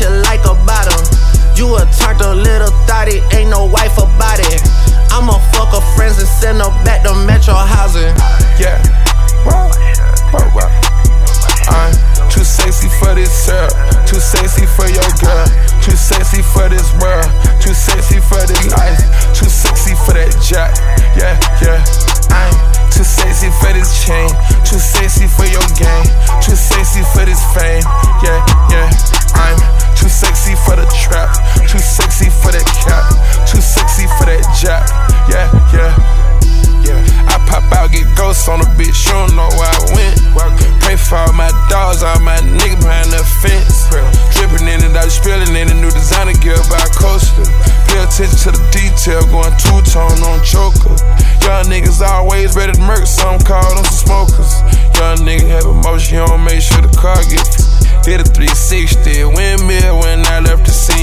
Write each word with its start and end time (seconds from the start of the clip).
You 0.00 0.08
like 0.24 0.40
about 0.40 0.88
him. 0.88 1.04
You 1.56 1.76
a 1.76 1.84
turned 2.00 2.20
a 2.22 2.34
little 2.34 2.70
thotty, 2.86 3.20
ain't 3.36 3.50
no 3.50 3.66
wife 3.66 3.98
about 3.98 4.40
it. 4.40 4.62
I'ma 5.12 5.38
fuck 5.52 5.74
her 5.74 5.84
friends 5.94 6.18
and 6.18 6.28
send 6.28 6.58
her 6.58 6.70
back 6.84 7.02
to 7.04 7.14
Metro 7.26 7.54
housing. 7.54 8.14
Yeah. 8.58 8.80
Wow, 9.44 9.70
wow, 10.32 10.52
wow. 10.54 10.79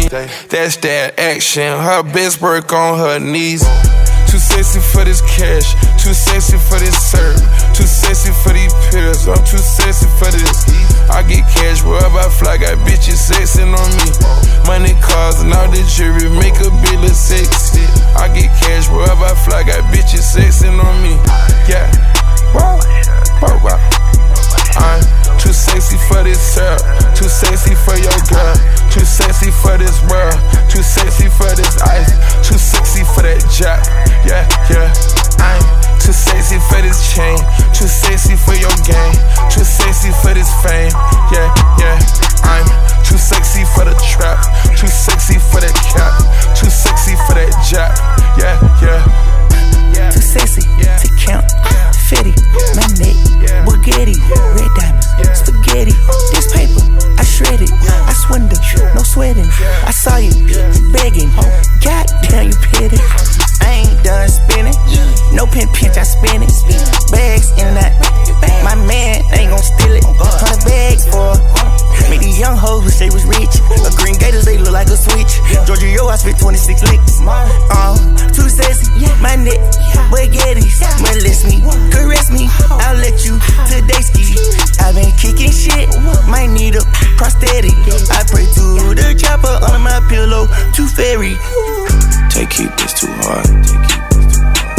That's 0.09 0.77
that 0.87 1.19
action, 1.19 1.67
her 1.67 2.01
best 2.01 2.41
work 2.41 2.71
on 2.71 2.97
her 2.97 3.19
knees. 3.19 3.59
Too 4.31 4.39
sexy 4.39 4.79
for 4.79 5.03
this 5.03 5.19
cash, 5.19 5.75
too 5.99 6.15
sexy 6.15 6.55
for 6.55 6.79
this 6.79 6.95
serve, 6.95 7.35
too 7.75 7.83
sexy 7.83 8.31
for 8.43 8.55
these 8.55 8.71
pills. 8.87 9.27
I'm 9.27 9.43
too 9.43 9.59
sexy 9.59 10.07
for 10.15 10.31
this. 10.31 10.63
I 11.11 11.27
get 11.27 11.43
cash 11.51 11.83
wherever 11.83 12.19
I 12.23 12.29
fly, 12.31 12.55
got 12.55 12.79
bitches 12.87 13.19
sexing 13.19 13.75
on 13.75 13.89
me. 13.99 14.07
Money, 14.63 14.95
cars, 15.03 15.43
and 15.43 15.51
all 15.51 15.67
the 15.67 15.83
jewelry 15.91 16.31
make 16.39 16.55
a 16.63 16.71
bill 16.71 17.03
of 17.03 17.15
sexy. 17.15 17.83
I 18.15 18.31
get 18.31 18.47
cash 18.63 18.87
wherever 18.87 19.27
I 19.27 19.35
fly, 19.35 19.63
got 19.63 19.83
bitches 19.91 20.23
sexing 20.23 20.79
on 20.79 20.95
me. 21.03 21.19
Yeah, 21.67 21.91
wow, 22.55 22.79
wow. 23.59 24.06
I'm 24.77 25.01
too 25.39 25.53
sexy 25.53 25.97
for 26.09 26.23
this 26.23 26.39
syrup, 26.39 26.81
too 27.15 27.29
sexy 27.29 27.75
for 27.85 27.95
your 27.97 28.19
girl, 28.29 28.55
too 28.91 29.05
sexy 29.05 29.51
for 29.51 29.77
this 29.77 30.01
world, 30.09 30.37
too 30.69 30.83
sexy 30.83 31.29
for 31.29 31.49
this 31.55 31.77
ice, 31.81 32.11
too 32.45 32.57
sexy 32.57 33.03
for 33.13 33.23
that 33.23 33.41
jack. 33.53 33.85
Yeah, 34.25 34.45
yeah. 34.69 34.89
I'm 35.41 35.61
too 36.01 36.13
sexy 36.13 36.57
for 36.69 36.81
this 36.81 36.99
chain, 37.13 37.37
too 37.73 37.87
sexy 37.87 38.35
for 38.35 38.55
your 38.57 38.73
game, 38.85 39.15
too 39.49 39.65
sexy 39.65 40.11
for 40.21 40.33
this 40.33 40.49
fame. 40.65 40.91
Yeah, 41.29 41.49
yeah. 41.77 41.97
I'm 42.43 42.65
too 43.03 43.17
sexy 43.17 43.63
for 43.75 43.85
the 43.85 43.95
trap, 44.01 44.41
too 44.77 44.87
sexy 44.87 45.37
for 45.39 45.61
that 45.61 45.75
cap, 45.93 46.17
too 46.55 46.69
sexy 46.69 47.15
for 47.27 47.35
that 47.35 47.53
jack. 47.65 48.16
Fairy. 90.97 91.37
Take 92.31 92.49
keep 92.49 92.75
this 92.77 92.93
too 92.99 93.13
hard. 93.21 93.45
Take 93.45 93.83
keep 93.87 94.01
this 94.09 94.25
too 94.31 94.43
hard. 94.49 94.77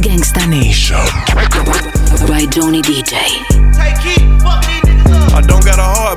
Gangsta 0.00 0.48
Nation 0.48 1.06
by 2.28 2.46
Johnny 2.46 2.82
DJ. 2.82 3.37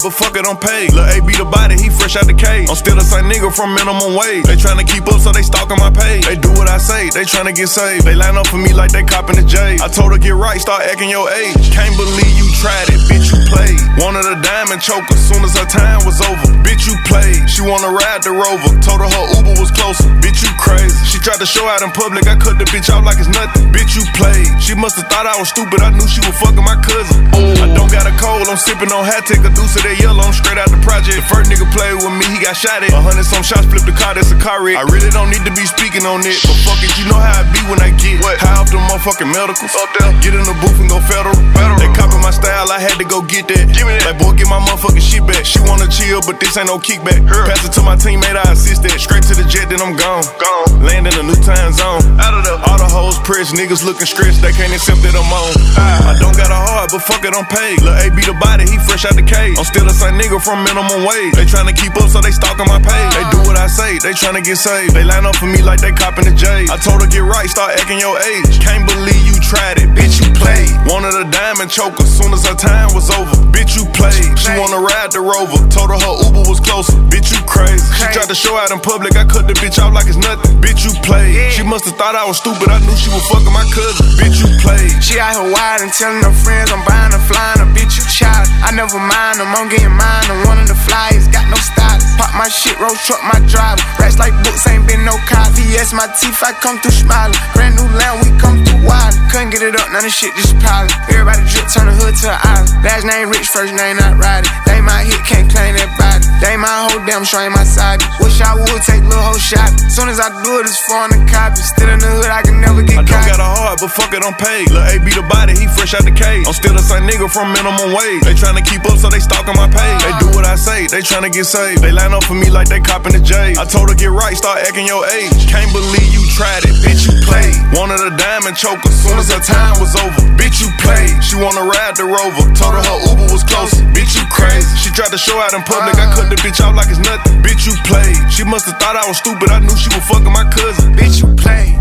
But 0.03 0.13
fuck 0.13 0.35
it, 0.35 0.45
I'm 0.45 0.57
paid. 0.57 0.93
Lil' 0.93 1.09
A 1.09 1.17
be 1.21 1.33
the 1.37 1.45
body, 1.45 1.77
he 1.77 1.89
fresh 1.89 2.15
out 2.15 2.25
the 2.25 2.33
cage. 2.33 2.69
I'm 2.69 2.75
still 2.75 2.95
the 2.95 3.05
same 3.05 3.29
nigga 3.29 3.53
from 3.53 3.73
minimum 3.73 4.17
wage. 4.17 4.45
They 4.45 4.57
tryna 4.57 4.85
keep 4.87 5.05
up, 5.07 5.21
so 5.21 5.31
they 5.31 5.41
stalking 5.41 5.77
my 5.77 5.91
page. 5.93 6.25
They 6.25 6.35
do 6.35 6.49
what 6.53 6.69
I 6.69 6.77
say, 6.77 7.09
they 7.13 7.23
tryna 7.23 7.53
get 7.53 7.69
saved. 7.69 8.05
They 8.05 8.15
line 8.15 8.37
up 8.37 8.47
for 8.47 8.57
me 8.57 8.73
like 8.73 8.91
they 8.91 9.03
copping 9.03 9.37
the 9.37 9.45
J. 9.45 9.77
I 9.81 9.87
told 9.87 10.11
her 10.13 10.17
get 10.17 10.33
right, 10.33 10.59
start 10.59 10.83
acting 10.83 11.09
your 11.09 11.29
age. 11.29 11.71
Can't 11.71 11.95
believe 11.97 12.33
you 12.37 12.47
tried 12.57 12.89
it, 12.89 13.01
bitch, 13.09 13.29
you 13.29 13.39
played. 13.49 13.79
Wanted 14.01 14.25
a 14.25 14.37
diamond 14.41 14.81
choker, 14.81 15.17
soon 15.17 15.43
as 15.45 15.53
her 15.57 15.67
time 15.69 16.01
was 16.05 16.21
over, 16.21 16.49
bitch, 16.65 16.89
you 16.89 16.97
played. 17.05 17.49
She 17.49 17.61
wanna 17.61 17.93
ride 17.93 18.23
the 18.23 18.33
rover. 18.33 18.71
Told 18.81 19.01
her 19.01 19.09
her 19.09 19.25
Uber 19.37 19.55
was 19.61 19.71
closer. 19.71 20.07
Bitch, 20.23 20.41
you 20.41 20.51
crazy. 20.57 20.95
She 21.05 21.19
tried 21.19 21.39
to 21.39 21.45
show 21.45 21.67
out 21.67 21.81
in 21.81 21.91
public. 21.91 22.27
I 22.27 22.35
cut 22.35 22.57
the 22.57 22.65
bitch 22.71 22.89
out 22.89 23.03
like 23.03 23.19
it's 23.19 23.29
nothing. 23.29 23.69
Bitch, 23.71 23.95
you 23.95 24.03
played. 24.17 24.47
She 24.61 24.73
must 24.73 24.95
have 24.97 25.07
thought 25.11 25.25
I 25.27 25.35
was 25.37 25.49
stupid. 25.49 25.81
I 25.81 25.91
knew 25.91 26.07
she 26.07 26.21
was 26.23 26.35
fucking 26.39 26.63
my 26.63 26.77
cousin. 26.81 27.27
I 27.61 27.67
don't 27.75 27.91
got 27.91 28.07
a 28.07 28.13
cold. 28.17 28.47
I'm 28.47 28.57
sipping 28.57 28.91
on 28.91 29.03
hat. 29.05 29.25
Take 29.27 29.43
a 29.43 29.51
deuce 29.51 29.75
of 29.75 29.83
that 29.83 29.90
yellow. 29.99 30.23
I'm 30.23 30.35
straight 30.35 30.57
out 30.57 30.69
the 30.71 30.79
project. 30.79 31.17
The 31.17 31.25
first 31.27 31.51
nigga 31.51 31.67
played 31.73 31.99
with 31.99 32.13
me. 32.15 32.25
He 32.31 32.39
got 32.39 32.55
shot 32.55 32.83
at. 32.83 32.93
A 32.93 33.01
hundred 33.01 33.25
some 33.25 33.43
shots. 33.43 33.67
Flip 33.67 33.83
the 33.83 33.95
car. 33.95 34.15
That's 34.15 34.31
a 34.31 34.39
car 34.39 34.63
wreck. 34.63 34.77
I 34.77 34.85
really 34.87 35.11
don't 35.11 35.29
need 35.29 35.43
to 35.43 35.53
be 35.53 35.65
speaking 35.67 36.05
on 36.07 36.23
it. 36.23 36.37
But 36.43 36.57
fuck 36.63 36.79
it. 36.83 36.91
You 36.99 37.11
know 37.11 37.19
how 37.19 37.41
I 37.41 37.43
be 37.51 37.61
when 37.67 37.79
I 37.81 37.91
get 37.95 38.21
what? 38.23 38.37
high 38.39 38.59
off 38.61 38.69
the 38.71 38.79
motherfucking 38.79 39.31
medicals. 39.31 39.73
Up 39.75 39.89
there. 39.99 40.11
Get 40.23 40.33
in 40.37 40.43
the 40.47 40.55
booth 40.63 40.77
and 40.79 40.87
go 40.87 40.99
federal. 41.03 41.35
federal. 41.55 41.77
They 41.79 41.91
copy 41.97 42.17
my 42.21 42.31
style. 42.31 42.71
I 42.71 42.79
had 42.79 42.95
to 43.01 43.07
go 43.07 43.21
get 43.25 43.47
that. 43.51 43.71
Give 43.73 43.87
me 43.87 43.97
that. 43.99 44.15
Like 44.15 44.19
boy, 44.21 44.33
get 44.37 44.47
my 44.47 44.61
motherfucking 44.61 45.03
shit 45.03 45.25
back. 45.27 45.43
She 45.43 45.59
wanna 45.65 45.89
chill, 45.89 46.21
but 46.23 46.39
this 46.39 46.55
ain't 46.55 46.69
no 46.71 46.79
kickback. 46.79 47.23
Her. 47.27 47.47
Pass 47.49 47.65
it 47.65 47.73
to 47.75 47.81
my 47.81 47.95
teammate. 47.95 48.37
I 48.37 48.51
assist 48.53 48.83
that. 48.83 48.95
Straight 48.99 49.23
to 49.31 49.35
the 49.35 49.47
jet. 49.47 49.67
Then 49.67 49.81
I'm 49.81 49.95
gone. 49.95 50.23
Gone. 50.39 50.83
Land 50.83 51.07
in 51.09 51.15
a 51.17 51.23
new 51.23 51.39
time 51.41 51.73
zone. 51.73 52.03
Out 52.21 52.35
of 52.37 52.43
the. 52.45 52.55
All 52.69 52.77
the 52.77 52.87
hoes 52.87 53.17
pressed. 53.25 53.55
Niggas 53.55 53.83
looking 53.83 54.07
stressed. 54.07 54.41
They 54.41 54.53
can't 54.53 54.73
accept 54.73 55.01
that 55.03 55.15
I'm 55.15 55.27
on. 55.27 55.53
Ah. 55.75 56.11
I 56.11 56.19
don't 56.19 56.35
got 56.35 56.51
a 56.51 56.59
heart, 56.59 56.91
but 56.91 57.01
fuck 57.01 57.23
it, 57.23 57.33
I'm 57.33 57.47
paid. 57.47 57.81
Lil' 57.81 57.95
A 57.95 58.07
be 58.11 58.21
the 58.21 58.35
body. 58.37 58.67
He 58.67 58.77
fresh 58.83 59.05
out 59.05 59.15
the 59.15 59.23
cage. 59.23 59.57
I'm 59.57 59.65
still 59.65 59.80
the 59.87 59.95
same 59.95 60.17
nigga 60.19 60.41
from 60.41 60.63
minimum 60.63 61.05
wage. 61.07 61.33
They 61.33 61.45
tryna 61.45 61.75
keep 61.75 61.95
up, 61.97 62.09
so 62.09 62.21
they 62.21 62.31
stalking 62.31 62.67
my 62.67 62.77
page. 62.77 63.11
They 63.15 63.25
do 63.31 63.39
what 63.47 63.57
I 63.57 63.67
say. 63.67 63.97
They 63.99 64.13
tryna 64.13 64.43
get 64.43 64.57
saved. 64.57 64.93
They 64.93 65.03
line 65.03 65.25
up 65.25 65.35
for 65.35 65.47
me 65.47 65.61
like 65.61 65.79
they 65.79 65.91
copping 65.91 66.25
the 66.25 66.35
J. 66.35 66.67
I 66.69 66.77
told 66.77 67.01
her 67.01 67.07
get 67.07 67.23
right, 67.23 67.47
start 67.49 67.77
acting 67.79 67.99
your 67.99 68.19
age. 68.19 68.59
Can't 68.59 68.85
believe 68.87 69.21
you 69.25 69.30
tried 69.51 69.83
it, 69.83 69.91
bitch. 69.91 70.23
You 70.23 70.31
played. 70.39 70.71
Wanted 70.87 71.11
a 71.19 71.27
diamond 71.27 71.67
choker. 71.67 72.07
Soon 72.07 72.31
as 72.31 72.47
her 72.47 72.55
time 72.55 72.95
was 72.95 73.11
over, 73.11 73.35
bitch. 73.51 73.75
You 73.75 73.83
played. 73.91 74.31
She 74.39 74.47
wanna 74.55 74.79
ride 74.79 75.11
the 75.11 75.19
rover. 75.19 75.59
Told 75.67 75.91
her 75.91 75.99
her 75.99 76.15
Uber 76.23 76.47
was 76.47 76.63
closer. 76.63 76.95
Bitch, 77.11 77.35
you 77.35 77.41
crazy. 77.43 77.83
She 77.99 78.07
tried 78.15 78.31
to 78.31 78.37
show 78.37 78.55
out 78.55 78.71
in 78.71 78.79
public. 78.79 79.19
I 79.19 79.27
cut 79.27 79.51
the 79.51 79.55
bitch 79.59 79.75
out 79.75 79.91
like 79.91 80.07
it's 80.07 80.15
nothing. 80.15 80.55
Bitch, 80.63 80.87
you 80.87 80.95
played. 81.03 81.51
She 81.51 81.63
must 81.67 81.83
have 81.83 81.99
thought 81.99 82.15
I 82.15 82.23
was 82.23 82.39
stupid. 82.39 82.71
I 82.71 82.79
knew 82.79 82.95
she 82.95 83.11
was 83.11 83.27
fucking 83.27 83.51
my 83.51 83.67
cousin. 83.75 84.07
Bitch, 84.15 84.39
you 84.39 84.47
played. 84.63 84.95
She 85.03 85.19
out 85.19 85.35
here 85.35 85.51
wide 85.51 85.83
and 85.83 85.91
telling 85.91 86.23
her 86.23 86.31
friends 86.31 86.71
I'm 86.71 86.79
buying 86.87 87.11
her, 87.11 87.23
flying 87.27 87.59
her. 87.59 87.69
Bitch, 87.75 87.99
you 87.99 88.07
child. 88.07 88.47
I 88.63 88.71
never 88.71 88.99
mind 88.99 89.43
them. 89.43 89.51
I'm 89.51 89.67
getting 89.67 89.91
mine. 89.91 90.27
I'm 90.31 90.47
one 90.47 90.63
of 90.63 90.67
the 90.71 90.79
flyers. 90.87 91.27
Got 91.27 91.51
no 91.51 91.59
style. 91.59 91.99
Pop 92.21 92.37
my 92.37 92.47
shit, 92.47 92.77
roll 92.79 92.93
truck 93.07 93.23
my 93.25 93.39
driver. 93.49 93.81
Racks 93.97 94.19
like 94.19 94.35
books, 94.43 94.67
ain't 94.67 94.85
been 94.87 95.03
no 95.03 95.17
cop. 95.25 95.49
VS 95.57 95.91
my 95.91 96.05
teeth, 96.21 96.37
I 96.43 96.53
come 96.53 96.77
through 96.79 96.93
smiling. 96.93 97.33
Brand 97.57 97.75
new 97.75 97.89
land, 97.97 98.21
we 98.21 98.29
come 98.37 98.61
through 98.63 98.85
wild. 98.85 99.15
Couldn't 99.41 99.57
get 99.57 99.73
it 99.73 99.73
up, 99.73 99.89
none 99.89 100.05
of 100.05 100.13
shit 100.13 100.29
just 100.37 100.53
piling. 100.61 100.93
Everybody 101.09 101.41
drip, 101.49 101.65
turn 101.73 101.89
the 101.89 101.97
hood 101.97 102.13
to 102.13 102.29
an 102.29 102.37
island. 102.45 102.69
Last 102.85 103.09
name 103.09 103.25
rich, 103.33 103.49
first 103.49 103.73
name 103.73 103.97
not 103.97 104.21
riding. 104.21 104.45
They 104.69 104.85
my 104.85 105.01
hit, 105.01 105.17
can't 105.25 105.49
claim 105.49 105.73
that 105.81 105.89
body. 105.97 106.21
They 106.45 106.53
my 106.61 106.69
whole 106.85 107.01
damn 107.09 107.25
show 107.25 107.41
ain't 107.41 107.49
my 107.49 107.65
side. 107.65 108.05
Wish 108.21 108.37
I 108.37 108.53
would 108.53 108.81
take 108.85 109.01
little 109.01 109.17
whole 109.17 109.41
shot. 109.41 109.73
Soon 109.97 110.13
as 110.13 110.21
I 110.21 110.29
do 110.45 110.61
it, 110.61 110.69
it's 110.69 110.77
foreign 110.85 111.09
the 111.09 111.25
copy. 111.25 111.57
Still 111.57 111.89
in 111.89 111.97
the 111.97 112.21
hood, 112.21 112.29
I 112.29 112.45
can 112.45 112.61
never 112.61 112.85
get 112.85 113.01
I 113.01 113.01
don't 113.01 113.17
caught. 113.17 113.33
got 113.33 113.41
a 113.41 113.49
heart, 113.49 113.81
but 113.81 113.89
fuck 113.89 114.13
it, 114.13 114.21
I'm 114.21 114.37
paid. 114.37 114.69
Lil' 114.69 114.85
A 114.85 115.01
be 115.01 115.09
the 115.09 115.25
body, 115.25 115.57
he 115.57 115.65
fresh 115.73 115.97
out 115.97 116.05
the 116.05 116.13
cage. 116.13 116.45
I'm 116.45 116.53
still 116.53 116.77
the 116.77 116.85
same 116.85 117.09
nigga 117.09 117.25
from 117.25 117.49
minimum 117.49 117.97
wage. 117.97 118.21
They 118.21 118.37
tryna 118.37 118.61
keep 118.61 118.85
up, 118.85 119.01
so 119.01 119.09
they 119.09 119.25
stalking 119.25 119.57
my 119.57 119.65
page. 119.65 120.05
They 120.05 120.13
do 120.21 120.29
what 120.37 120.45
I 120.45 120.53
say, 120.53 120.85
they 120.85 121.01
tryna 121.01 121.33
get 121.33 121.49
saved. 121.49 121.81
They 121.81 121.89
line 121.89 122.13
up 122.13 122.29
for 122.29 122.37
me 122.37 122.53
like 122.53 122.69
they 122.69 122.77
copping 122.77 123.17
the 123.17 123.23
J. 123.25 123.57
I 123.57 123.65
told 123.65 123.89
her 123.89 123.97
get 123.97 124.13
right, 124.13 124.37
start 124.37 124.61
acting 124.69 124.85
your 124.85 125.01
age. 125.09 125.49
Can't 125.49 125.73
believe 125.73 126.13
you 126.13 126.21
tried 126.37 126.61
it, 126.61 126.77
bitch. 126.85 127.09
You 127.09 127.17
played. 127.25 127.57
Wanted 127.73 128.05
a 128.05 128.13
diamond 128.13 128.53
choker. 128.53 128.93
Soon 128.93 129.17
as 129.17 129.30
her 129.31 129.39
time 129.39 129.79
was 129.79 129.95
over, 129.95 130.21
bitch. 130.35 130.59
You 130.59 130.69
played. 130.83 131.23
She 131.23 131.35
wanna 131.39 131.63
ride 131.63 131.95
the 131.95 132.03
rover. 132.03 132.43
Told 132.53 132.75
her 132.75 132.83
her 132.83 132.99
Uber 133.07 133.31
was 133.31 133.43
closer. 133.43 133.83
Bitch, 133.95 134.13
you 134.19 134.25
crazy. 134.27 134.67
She 134.77 134.91
tried 134.91 135.11
to 135.11 135.17
show 135.17 135.39
out 135.39 135.53
in 135.53 135.63
public. 135.63 135.95
I 135.95 136.11
cut 136.13 136.29
the 136.29 136.35
bitch 136.35 136.59
out 136.59 136.75
like 136.75 136.89
it's 136.89 136.99
nothing. 136.99 137.41
Bitch, 137.41 137.65
you 137.65 137.73
played. 137.87 138.19
She 138.31 138.43
must 138.43 138.65
have 138.67 138.77
thought 138.79 138.95
I 138.95 139.07
was 139.07 139.17
stupid. 139.17 139.49
I 139.49 139.59
knew 139.59 139.75
she 139.75 139.89
was 139.95 140.03
fucking 140.07 140.31
my 140.31 140.45
cousin. 140.51 140.93
Bitch, 140.93 141.23
you 141.23 141.31
played. 141.39 141.79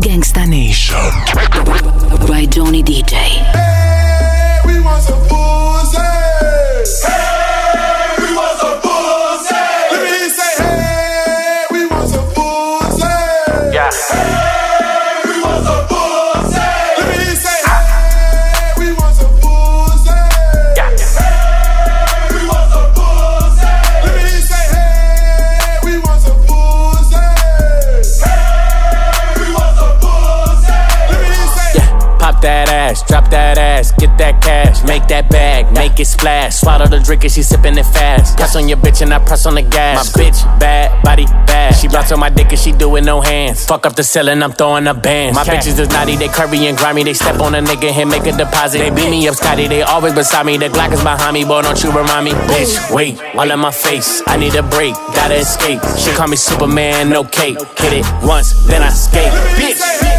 Gangsta 0.00 0.48
Nation. 0.48 0.96
By 2.26 2.46
Johnny 2.46 2.82
DJ. 2.82 3.67
Drop 33.08 33.30
that 33.30 33.58
ass, 33.58 33.92
get 33.92 34.16
that 34.18 34.40
cash, 34.42 34.84
make 34.84 35.08
that 35.08 35.30
bag, 35.30 35.72
make 35.72 35.98
it 35.98 36.04
splash. 36.04 36.56
Swallow 36.56 36.86
the 36.86 37.00
drink 37.00 37.24
and 37.24 37.32
she 37.32 37.42
sipping 37.42 37.76
it 37.76 37.86
fast. 37.86 38.36
Press 38.36 38.54
on 38.54 38.68
your 38.68 38.78
bitch 38.78 39.02
and 39.02 39.12
I 39.12 39.18
press 39.18 39.46
on 39.46 39.54
the 39.54 39.62
gas. 39.62 39.96
My 39.96 40.22
bitch 40.22 40.38
bad, 40.60 41.02
body 41.02 41.24
bad. 41.48 41.74
She 41.74 41.88
bounce 41.88 42.12
on 42.12 42.20
my 42.20 42.28
dick 42.28 42.50
and 42.50 42.58
she 42.58 42.72
do 42.72 42.94
it 42.96 43.02
no 43.02 43.20
hands. 43.20 43.64
Fuck 43.64 43.86
up 43.86 43.96
the 43.96 44.04
ceiling, 44.04 44.42
I'm 44.42 44.52
throwing 44.52 44.86
a 44.86 44.94
bands. 44.94 45.34
My 45.34 45.44
bitches 45.44 45.78
is 45.78 45.88
naughty, 45.88 46.16
they 46.16 46.28
curvy 46.28 46.68
and 46.68 46.76
grimy. 46.76 47.02
They 47.02 47.14
step 47.14 47.40
on 47.40 47.54
a 47.54 47.60
nigga 47.60 47.90
and 47.90 48.10
make 48.10 48.26
a 48.26 48.36
deposit. 48.36 48.78
They 48.78 48.90
beat 48.90 49.10
me 49.10 49.26
up, 49.26 49.34
Scotty. 49.34 49.66
They 49.66 49.82
always 49.82 50.14
beside 50.14 50.46
me. 50.46 50.58
The 50.58 50.68
Glock 50.68 50.92
is 50.92 51.02
behind 51.02 51.34
me, 51.34 51.44
boy. 51.44 51.62
Don't 51.62 51.82
you 51.82 51.90
remind 51.90 52.26
me, 52.26 52.32
bitch? 52.32 52.94
Wait, 52.94 53.20
all 53.34 53.50
in 53.50 53.58
my 53.58 53.72
face. 53.72 54.22
I 54.26 54.36
need 54.36 54.54
a 54.54 54.62
break, 54.62 54.94
gotta 55.16 55.36
escape. 55.36 55.80
She 55.96 56.12
call 56.12 56.28
me 56.28 56.36
Superman, 56.36 57.08
no 57.08 57.24
cape. 57.24 57.58
Hit 57.78 57.92
it 57.92 58.06
once, 58.22 58.52
then 58.66 58.82
I 58.82 58.90
skate. 58.90 59.32
Bitch. 59.56 60.17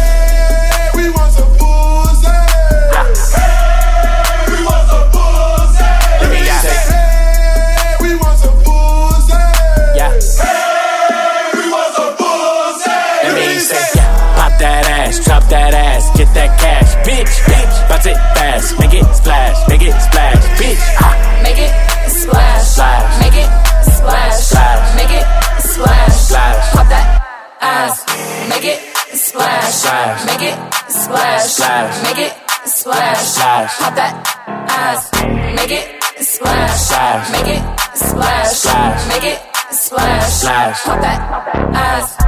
That 15.50 15.74
ass, 15.74 16.04
get 16.16 16.32
that 16.34 16.58
cash, 16.58 16.94
bitch, 17.06 17.34
bitch. 17.50 17.88
Bounce 17.88 18.06
it 18.06 18.16
fast, 18.38 18.78
make 18.78 18.94
it 18.94 19.04
splash, 19.14 19.56
make 19.68 19.82
it 19.82 19.94
splash, 20.00 20.42
bitch. 20.58 20.82
Ah, 21.02 21.30
Make 21.42 21.58
it 21.58 21.72
splash. 22.10 22.62
Splash. 22.68 23.20
Make 23.20 23.34
it 23.42 23.48
splash. 23.82 24.36
Splash. 24.36 24.96
Make 24.96 25.10
it 25.10 25.26
splash. 25.62 26.12
Splash. 26.12 26.72
Pop 26.72 26.88
that 26.88 27.06
ass. 27.60 28.04
Make 28.48 28.64
it 28.64 28.80
splash. 29.16 29.74
Splash. 29.74 30.26
Make 30.26 30.42
it 30.42 30.56
splash. 30.92 31.44
Splash. 31.44 32.02
Make 32.04 32.18
it 32.26 32.32
splash. 32.66 33.18
Splash. 33.18 33.78
Pop 33.78 33.94
that 33.94 34.12
ass. 34.68 35.10
Make 35.56 35.72
it 35.72 36.02
splash. 36.22 36.80
Splash. 36.80 37.32
Make 37.32 37.48
it 37.56 37.62
splash. 37.96 38.48
Splash. 38.52 39.08
Make 39.08 39.24
it 39.32 39.40
splash. 39.72 40.32
Splash. 40.32 40.82
Pop 40.84 41.00
that 41.00 41.18
ass. 41.74 42.19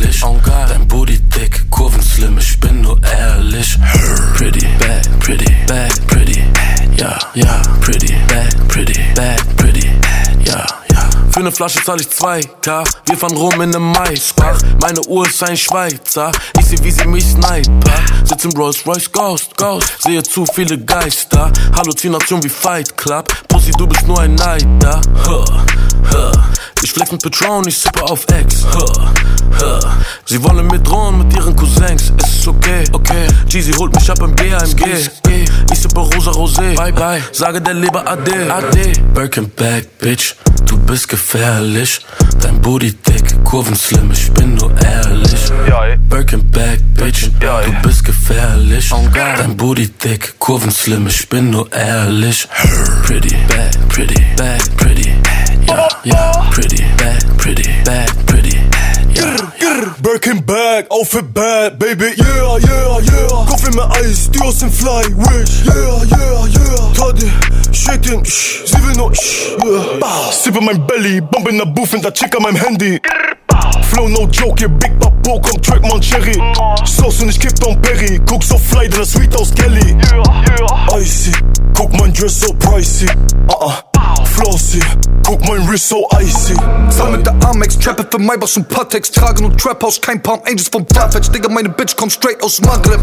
Gefährlich. 0.00 0.20
Dein 0.68 0.88
Booty 0.88 1.18
dick, 1.18 1.70
Kurven 1.70 2.02
slim, 2.02 2.38
ich 2.38 2.58
bin 2.60 2.82
nur 2.82 2.98
ehrlich. 3.02 3.78
Pretty, 4.36 4.66
bad, 4.78 5.20
pretty, 5.20 5.56
bad, 5.66 6.06
pretty. 6.06 6.44
Ja, 6.96 7.18
ja, 7.34 7.62
pretty, 7.80 8.14
bad, 8.28 8.68
pretty, 8.68 9.00
bad, 9.14 9.56
pretty. 9.56 9.88
Ja, 10.44 10.64
ja. 10.92 11.10
Für 11.30 11.42
ne 11.42 11.52
Flasche 11.52 11.82
zahl 11.82 12.00
ich 12.00 12.08
2K. 12.08 12.84
Wir 13.06 13.16
fahren 13.16 13.36
rum 13.36 13.60
in 13.60 13.70
nem 13.70 13.92
Maisbach. 13.92 14.58
Meine 14.80 15.00
Uhr 15.06 15.26
ist 15.26 15.42
ein 15.42 15.56
Schweizer. 15.56 16.30
Ich 16.58 16.66
seh, 16.66 16.78
wie 16.82 16.90
sie 16.90 17.06
mich 17.06 17.24
sniper. 17.24 18.00
Sitz 18.24 18.44
im 18.44 18.52
Rolls 18.52 18.86
Royce 18.86 19.10
Ghost, 19.10 19.56
Ghost. 19.56 20.02
Sehe 20.02 20.22
zu 20.22 20.46
viele 20.46 20.78
Geister. 20.78 21.52
Halluzination 21.76 22.42
wie 22.42 22.48
Fight 22.48 22.96
Club. 22.96 23.32
Pussy, 23.48 23.72
du 23.72 23.86
bist 23.86 24.06
nur 24.06 24.20
ein 24.20 24.34
Neider. 24.34 25.00
Huh. 25.26 25.44
Ich 26.82 26.92
flex 26.92 27.12
mit 27.12 27.22
Patron, 27.22 27.66
ich 27.66 27.78
sippe 27.78 28.02
auf 28.02 28.26
Ex. 28.32 28.64
Sie 30.26 30.42
wollen 30.42 30.66
mir 30.66 30.78
drohen 30.80 31.18
mit 31.18 31.34
ihren 31.36 31.54
Cousins. 31.56 32.12
Es 32.22 32.38
ist 32.38 32.48
okay, 32.48 32.84
okay. 32.92 33.26
Jeezy 33.48 33.72
holt 33.72 33.94
mich 33.94 34.10
ab 34.10 34.20
im 34.20 34.34
BAMG. 34.34 35.10
Ich 35.72 35.78
sippe 35.78 36.00
rosa 36.00 36.30
Rosé. 36.32 36.74
Bye 36.74 36.92
bye. 36.92 37.22
Sage 37.32 37.60
der 37.60 37.74
Leber 37.74 38.06
Ade. 38.06 38.52
Ade. 38.52 38.92
Birkenback, 39.14 39.98
Bitch. 39.98 40.34
Du 40.66 40.76
bist 40.78 41.08
gefährlich. 41.08 42.00
Dein 42.40 42.60
Booty 42.60 42.92
dick, 42.92 43.44
Kurven 43.44 43.76
slim. 43.76 44.10
Ich 44.12 44.30
bin 44.32 44.54
nur 44.56 44.72
ehrlich. 44.82 45.52
Birkenback, 46.08 46.80
Bitch. 46.94 47.30
Du 47.40 47.72
bist 47.82 48.04
gefährlich. 48.04 48.14
gefährlich. 48.24 48.90
Dein 49.12 49.56
Booty 49.56 49.88
dick, 49.88 50.38
Kurven 50.38 50.70
slim, 50.70 51.06
ich 51.06 51.28
bin 51.28 51.50
nur 51.50 51.70
ehrlich. 51.72 52.48
Pretty, 53.04 53.36
bad, 53.48 53.88
pretty, 53.88 54.20
bad, 54.36 54.76
pretty. 55.74 56.08
Ja, 56.08 56.32
ja, 56.32 56.50
pretty, 56.50 56.84
bad, 56.96 57.36
pretty, 57.36 57.70
bad, 57.84 58.26
pretty. 58.26 58.56
Ja, 59.14 59.36
ja. 59.58 59.94
Birkin 60.00 60.44
Bag, 60.44 60.86
Outfit 60.90 61.32
bad, 61.32 61.78
baby, 61.78 62.14
yeah, 62.16 62.58
yeah, 62.58 63.00
yeah. 63.00 63.46
Kaffee 63.48 63.70
mit 63.74 63.96
Eis, 63.96 64.30
die 64.30 64.40
aus 64.40 64.58
dem 64.58 64.70
Fly, 64.70 65.04
wish, 65.16 65.64
yeah, 65.64 66.02
yeah, 66.04 66.46
yeah. 66.46 66.92
Toddy, 66.94 67.30
shaking, 67.72 68.24
shh, 68.24 68.66
sie 68.66 68.78
will 68.86 68.96
nur, 68.96 69.14
shh, 69.14 69.56
yeah. 69.64 70.30
Sip 70.30 70.56
in 70.56 70.64
mein 70.64 70.86
Belly, 70.86 71.20
bump 71.20 71.48
in 71.48 71.58
der 71.58 71.66
Booth, 71.66 71.94
in 71.94 72.02
der 72.02 72.12
Chick 72.12 72.34
an 72.36 72.42
meinem 72.42 72.56
Handy. 72.56 73.00
Flow 73.90 74.08
no 74.08 74.26
joke, 74.26 74.58
hier 74.58 74.68
Big 74.68 74.98
Papo, 74.98 75.40
kommt 75.40 75.64
Track 75.64 75.82
man 75.82 76.00
Cherry. 76.00 76.34
Sauce 76.84 77.22
und 77.22 77.30
ich 77.30 77.38
kipp 77.38 77.58
Don 77.60 77.80
Perry, 77.80 78.20
guck 78.26 78.42
so 78.42 78.58
fly, 78.58 78.88
denn 78.88 79.00
das 79.00 79.12
Sweet 79.12 79.34
aus 79.36 79.54
Kelly. 79.54 79.96
Icy, 80.98 81.32
guck 81.74 81.92
mein 81.98 82.12
Dress 82.12 82.40
so 82.40 82.52
pricey. 82.54 83.06
Uh 83.48 83.66
-uh. 83.66 83.93
Flossy, 84.34 84.80
guck 85.24 85.40
mein 85.48 85.66
Wrist 85.68 85.88
so 85.88 86.08
icy. 86.18 86.54
Mit 87.12 87.24
der 87.24 87.34
Amex, 87.48 87.78
trappe 87.78 88.04
für 88.10 88.18
Maybach 88.18 88.48
und 88.56 88.68
Patex, 88.68 89.10
trage 89.10 89.42
nur 89.42 89.56
Trap 89.56 89.80
House, 89.84 90.00
kein 90.00 90.20
Palm 90.20 90.40
Angels 90.44 90.68
vom 90.68 90.84
Farfetch. 90.92 91.30
Digga, 91.30 91.48
meine 91.48 91.68
Bitch 91.68 91.94
kommt 91.94 92.12
straight 92.12 92.42
aus 92.42 92.60
Maghreb. 92.60 93.00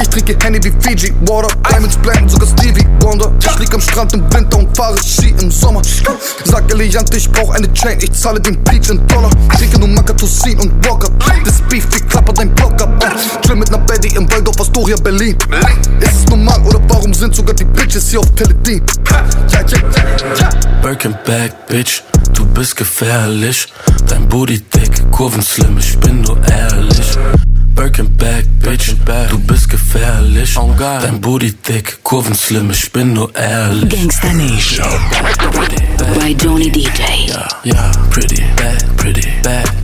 Ich 0.00 0.08
trinke 0.08 0.36
Henny 0.40 0.62
wie 0.62 0.72
Fiji, 0.80 1.12
Water, 1.22 1.48
Diamonds 1.68 1.96
blenden, 1.96 2.28
sogar 2.28 2.48
Stevie 2.48 2.86
Wonder. 3.02 3.32
Ich 3.40 3.58
lieg 3.58 3.74
am 3.74 3.80
Strand 3.80 4.12
im 4.12 4.22
Winter 4.32 4.58
und 4.58 4.76
fahre 4.76 4.96
Ski 5.02 5.34
im 5.40 5.50
Sommer. 5.50 5.82
Sag 6.44 6.70
Eliante, 6.72 7.16
ich 7.16 7.30
brauch 7.30 7.50
eine 7.54 7.72
Chain, 7.72 7.98
ich 8.00 8.12
zahle 8.12 8.40
den 8.40 8.62
Peach 8.64 8.90
in 8.90 9.06
Dollar. 9.08 9.30
Trinke 9.56 9.78
nur 9.78 9.88
Makatosin 9.88 10.58
und 10.60 10.86
Walker. 10.86 11.08
Das 11.44 11.60
Beef, 11.68 11.86
wie 11.92 12.00
klappert 12.00 12.38
dein 12.38 12.54
Block 12.54 12.80
ab. 12.80 13.04
Chill 13.44 13.56
mit 13.56 13.70
ner 13.70 13.78
Betty 13.78 14.14
im 14.16 14.30
Waldorf 14.30 14.60
Astoria, 14.60 14.96
Berlin. 14.96 15.36
Ist 16.00 16.16
es 16.16 16.26
normal 16.26 16.60
oder 16.62 16.80
warum 16.88 17.12
sind 17.14 17.34
sogar 17.34 17.54
die 17.54 17.64
Bitches 17.64 18.10
hier 18.10 18.20
auf 18.20 18.30
Teledin? 18.34 18.82
Ja, 19.10 19.60
ja, 19.60 19.78
ja. 20.38 20.50
Birkin 20.82 21.16
Bitch, 21.68 22.02
du 22.34 22.44
bist 22.46 22.76
gefährlich. 22.76 23.66
Dein 24.08 24.28
Booty 24.28 24.60
dick, 24.60 25.10
Kurven 25.10 25.42
slim, 25.42 25.78
ich 25.78 25.98
bin 25.98 26.22
nur 26.22 26.38
ehrlich. 26.48 27.18
Birkin 27.80 28.14
Bag, 28.18 28.44
Bitch, 28.58 28.94
du 29.30 29.38
bist 29.38 29.70
gefährlich. 29.70 30.54
Dein 30.78 31.18
Booty 31.18 31.54
dick, 31.66 31.98
Kurven 32.02 32.34
slim, 32.34 32.70
ich 32.70 32.92
bin 32.92 33.14
nur 33.14 33.34
ehrlich. 33.34 33.88
Gangsta 33.88 34.30
Nation. 34.34 34.86
By 36.14 36.36
Johnny 36.38 36.70
DJ. 36.70 36.90
Ja, 37.28 37.48
ja, 37.64 37.90
pretty, 38.10 38.44
bad, 38.54 38.96
pretty, 38.98 39.26
bad, 39.42 39.79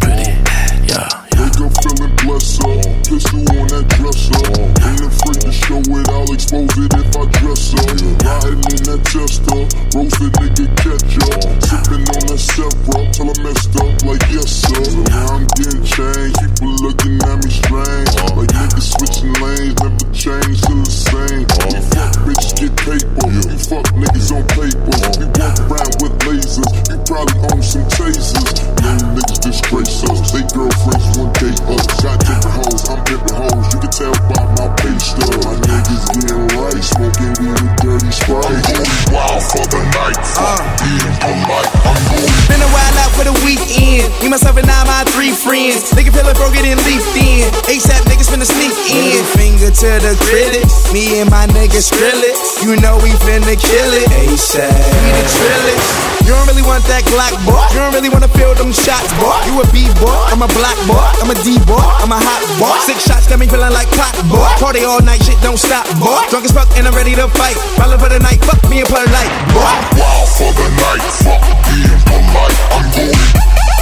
in. 47.46 47.52
ASAP 47.70 48.02
niggas 48.10 48.28
finna 48.28 48.46
sneak 48.46 48.74
in. 48.90 49.22
Finger 49.38 49.70
to 49.70 49.90
the 50.02 50.18
critics. 50.26 50.90
Me 50.92 51.22
and 51.22 51.30
my 51.30 51.46
niggas 51.54 51.94
Skrillex. 51.94 52.66
You 52.66 52.74
know 52.82 52.98
we 52.98 53.14
finna 53.22 53.54
kill 53.54 53.90
it. 53.94 54.10
ASAP. 54.10 54.66
We 54.66 55.08
the 55.14 55.24
trillers. 55.30 56.16
You 56.26 56.34
don't 56.34 56.50
really 56.50 56.66
want 56.66 56.82
that 56.90 57.06
Glock, 57.06 57.38
boy. 57.46 57.54
You 57.70 57.78
don't 57.78 57.94
really 57.94 58.10
wanna 58.10 58.26
feel 58.26 58.50
them 58.58 58.74
shots, 58.74 59.14
boy. 59.22 59.30
You 59.46 59.62
a 59.62 59.66
B 59.70 59.86
boy, 60.02 60.10
I'm 60.34 60.42
a 60.42 60.50
black 60.58 60.74
boy, 60.90 60.98
I'm 61.22 61.30
a 61.30 61.38
D 61.46 61.54
boy, 61.62 61.78
I'm 62.02 62.10
a 62.10 62.18
hot 62.18 62.42
boy. 62.58 62.74
Six 62.82 63.06
shots 63.06 63.30
got 63.30 63.38
me 63.38 63.46
feeling 63.46 63.70
like 63.70 63.86
pop, 63.94 64.10
boy. 64.26 64.42
Party 64.58 64.82
all 64.82 64.98
night, 65.06 65.22
shit 65.22 65.38
don't 65.38 65.54
stop, 65.54 65.86
boy. 66.02 66.18
Drunk 66.26 66.42
as 66.42 66.50
fuck 66.50 66.66
and 66.74 66.90
I'm 66.90 66.94
ready 66.98 67.14
to 67.14 67.30
fight. 67.38 67.54
Ballin' 67.78 68.02
for 68.02 68.10
the 68.10 68.18
night, 68.18 68.42
fuck 68.42 68.58
me 68.66 68.82
and 68.82 68.90
play 68.90 69.06
light, 69.06 69.30
boy. 69.54 69.62
wild 69.94 70.26
for 70.34 70.50
the 70.50 70.66
night. 70.82 71.06
Fuck 71.22 71.46
being 71.70 72.00
polite. 72.10 72.58
I'm 72.74 72.90
going 72.90 73.75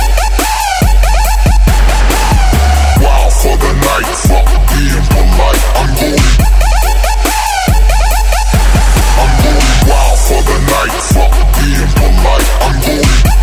for 3.44 3.56
the 3.58 3.72
night. 3.74 4.08
Fuck 4.24 4.48
being 4.72 5.04
polite. 5.12 5.64
I'm 5.76 5.90
going. 6.00 6.24
I'm 9.20 9.32
going 9.44 9.68
wild 9.88 10.18
for 10.28 10.40
the 10.48 10.58
night. 10.72 10.94
Fuck 11.12 11.34
being 11.60 11.90
polite. 12.00 12.48
I'm 12.64 12.76
going 12.80 13.33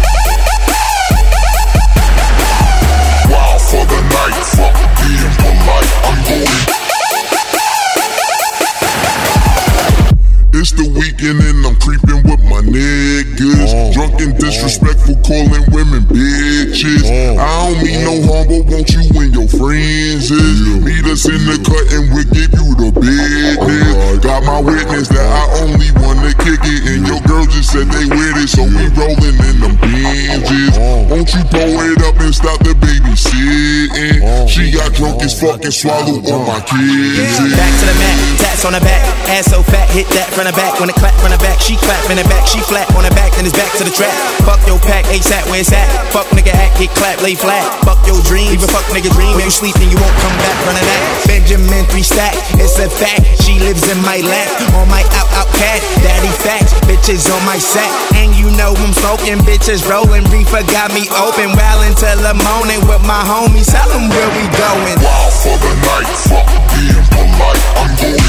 In 21.22 21.38
the 21.46 21.54
cut 21.62 21.86
and 21.94 22.10
we'll 22.10 22.26
give 22.34 22.50
you 22.50 22.74
the 22.82 22.90
business. 22.98 24.26
Got 24.26 24.42
my 24.44 24.60
witness 24.60 25.08
that 25.10 25.22
I 25.22 25.62
only 25.62 25.94
wanna 26.02 26.34
kick 26.34 26.58
it, 26.66 26.82
and 26.90 27.06
your 27.06 27.22
girl 27.30 27.46
just 27.46 27.70
said 27.72 27.86
they 27.94 28.10
with 28.10 28.42
it, 28.42 28.50
so 28.50 28.66
we 28.66 28.90
rolling 28.98 29.38
in 29.38 29.62
them 29.62 29.78
binges. 29.78 30.74
Won't 31.12 31.30
you 31.30 31.44
blow 31.46 31.78
it 31.94 32.02
up 32.02 32.20
and 32.20 32.34
stop 32.34 32.58
the 32.66 32.74
babysitting? 32.74 34.11
She 34.52 34.68
got 34.68 34.92
drunk 34.92 35.24
as 35.24 35.32
fuck 35.32 35.64
and 35.64 35.72
swallowed 35.72 36.28
all 36.28 36.44
my 36.44 36.60
kids. 36.68 37.40
Back 37.56 37.72
to 37.80 37.86
the 37.88 37.96
mat, 37.96 38.20
tats 38.36 38.68
on 38.68 38.76
the 38.76 38.84
back, 38.84 39.00
ass 39.32 39.48
so 39.48 39.64
fat, 39.64 39.88
hit 39.96 40.04
that 40.12 40.28
from 40.36 40.44
the 40.44 40.52
back. 40.52 40.76
When 40.76 40.92
it 40.92 41.00
clap 41.00 41.16
from 41.24 41.32
the 41.32 41.40
back, 41.40 41.64
she 41.64 41.80
clap 41.80 42.04
in 42.12 42.20
the 42.20 42.28
back, 42.28 42.44
she 42.52 42.60
flat 42.68 42.92
on 43.00 43.08
the 43.08 43.16
back, 43.16 43.32
then 43.40 43.48
it's 43.48 43.56
back 43.56 43.72
to 43.80 43.88
the 43.88 43.96
trap. 43.96 44.12
Fuck 44.44 44.60
your 44.68 44.76
pack, 44.84 45.08
ASAP 45.08 45.48
where 45.48 45.64
it's 45.64 45.72
at. 45.72 45.88
Fuck 46.12 46.28
nigga 46.36 46.52
act, 46.52 46.76
get 46.84 46.92
clap, 47.00 47.24
lay 47.24 47.32
flat. 47.32 47.64
Fuck 47.88 48.04
your 48.04 48.20
dream, 48.28 48.52
even 48.52 48.68
fuck 48.68 48.84
nigga 48.92 49.08
dream. 49.16 49.40
When 49.40 49.48
you 49.48 49.56
sleep, 49.56 49.72
then 49.80 49.88
you 49.88 49.96
won't 49.96 50.20
come 50.20 50.36
back 50.44 50.58
from 50.68 50.76
the 50.76 50.84
that. 50.84 51.02
Benjamin 51.32 51.88
three 51.88 52.04
stack, 52.04 52.36
it's 52.60 52.76
a 52.76 52.92
fact. 52.92 53.24
She 53.48 53.56
lives 53.64 53.88
in 53.88 54.04
my 54.04 54.20
lap, 54.20 54.52
on 54.76 54.92
my 54.92 55.08
out 55.16 55.32
out 55.32 55.48
cat. 55.56 55.80
Daddy 56.04 56.34
facts, 56.44 56.76
bitches 56.92 57.32
on 57.32 57.40
my 57.48 57.56
sack, 57.56 57.88
and 58.20 58.36
you 58.36 58.52
know 58.60 58.76
I'm 58.76 58.92
smoking, 59.00 59.40
bitches 59.48 59.88
rolling. 59.88 60.28
Reefer 60.28 60.68
got 60.68 60.92
me 60.92 61.08
open, 61.24 61.56
well 61.56 61.80
until 61.88 62.20
the 62.20 62.36
morning 62.52 62.84
with 62.84 63.00
my 63.08 63.24
homies. 63.24 63.72
Tell 63.72 63.88
them 63.96 64.12
where 64.12 64.28
we 64.36 64.41
going. 64.50 64.98
Wild 65.02 65.34
for 65.44 65.58
the 65.58 65.74
night. 65.86 66.10
Fuck 66.30 66.50
being 66.74 67.06
polite. 67.14 67.64
I'm 67.82 67.92
going 68.00 68.22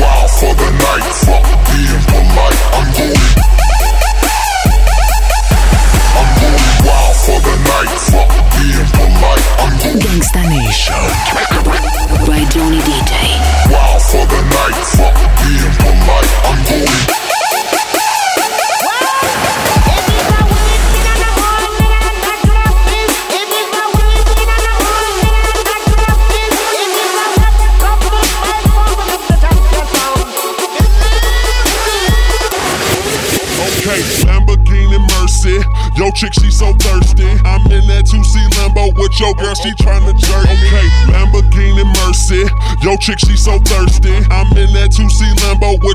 wild 0.00 0.30
for 0.38 0.52
the 0.60 0.68
night. 0.82 1.06
Fuck 1.24 1.46
being 1.70 2.02
polite. 2.10 2.60
I'm 2.76 2.88
going. 2.96 3.20
I'm 6.18 6.30
going 6.40 6.66
wild 6.86 7.16
for 7.24 7.38
the 7.40 7.54
night. 7.70 7.92
Fuck 8.10 8.32
being 8.56 8.88
polite. 8.96 9.46
I'm 9.62 9.72
going 9.78 9.98
Gangsta 10.02 10.42
Nation. 10.48 11.02
By 12.26 12.44
Johnny 12.52 12.80
DJ. 12.84 13.12
wild 13.72 14.02
for 14.02 14.24
the 14.26 14.40
night. 14.52 14.76
Fuck 14.98 15.11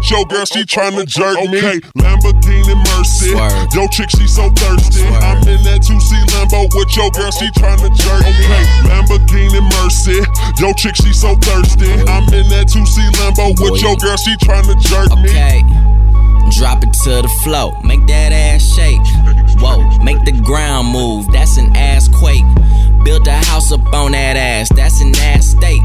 Lambo 0.08 0.12
with 0.12 0.12
your 0.12 0.26
girl, 0.26 0.46
she 0.46 0.64
tryna 0.64 1.06
jerk 1.06 1.38
me. 1.50 1.58
Okay, 1.58 1.80
Lamborghini 1.98 2.76
Mercy. 2.96 3.32
Yo, 3.76 3.88
chick, 3.88 4.10
she 4.10 4.28
so 4.28 4.50
thirsty. 4.52 5.04
I'm 5.04 5.38
in 5.48 5.62
that 5.64 5.82
2C 5.82 6.26
Lambo 6.32 6.68
with 6.76 6.96
your 6.96 7.12
girl, 7.12 7.32
she 7.32 7.48
tryna 7.52 7.92
jerk 7.96 8.24
me. 8.24 8.32
Okay, 8.32 8.64
Lamborghini 8.88 9.62
Mercy. 9.82 10.24
Yo, 10.62 10.74
chick, 10.74 10.96
she 10.96 11.14
so 11.14 11.36
thirsty. 11.36 11.92
I'm 12.08 12.24
in 12.34 12.48
that 12.50 12.68
2C 12.68 13.12
Lambo 13.20 13.60
with 13.60 13.82
your 13.82 13.96
girl, 13.98 14.18
she 14.18 14.36
tryna 14.38 14.80
jerk 14.82 15.12
me. 15.20 15.30
Okay. 15.30 15.64
Drop 16.58 16.84
it 16.84 16.94
to 17.04 17.22
the 17.22 17.32
floor, 17.44 17.78
make 17.84 18.06
that 18.08 18.32
ass 18.32 18.64
shake. 18.64 19.04
Whoa, 19.60 19.84
make 20.00 20.24
the 20.24 20.32
ground 20.32 20.88
move, 20.88 21.28
that's 21.34 21.58
an 21.58 21.76
ass 21.76 22.08
quake. 22.08 22.46
Built 23.04 23.28
a 23.28 23.34
house 23.52 23.72
up 23.72 23.86
on 23.94 24.14
that 24.14 24.38
ass, 24.38 24.70
that's 24.74 25.02
an 25.02 25.14
ass 25.18 25.48
state. 25.48 25.82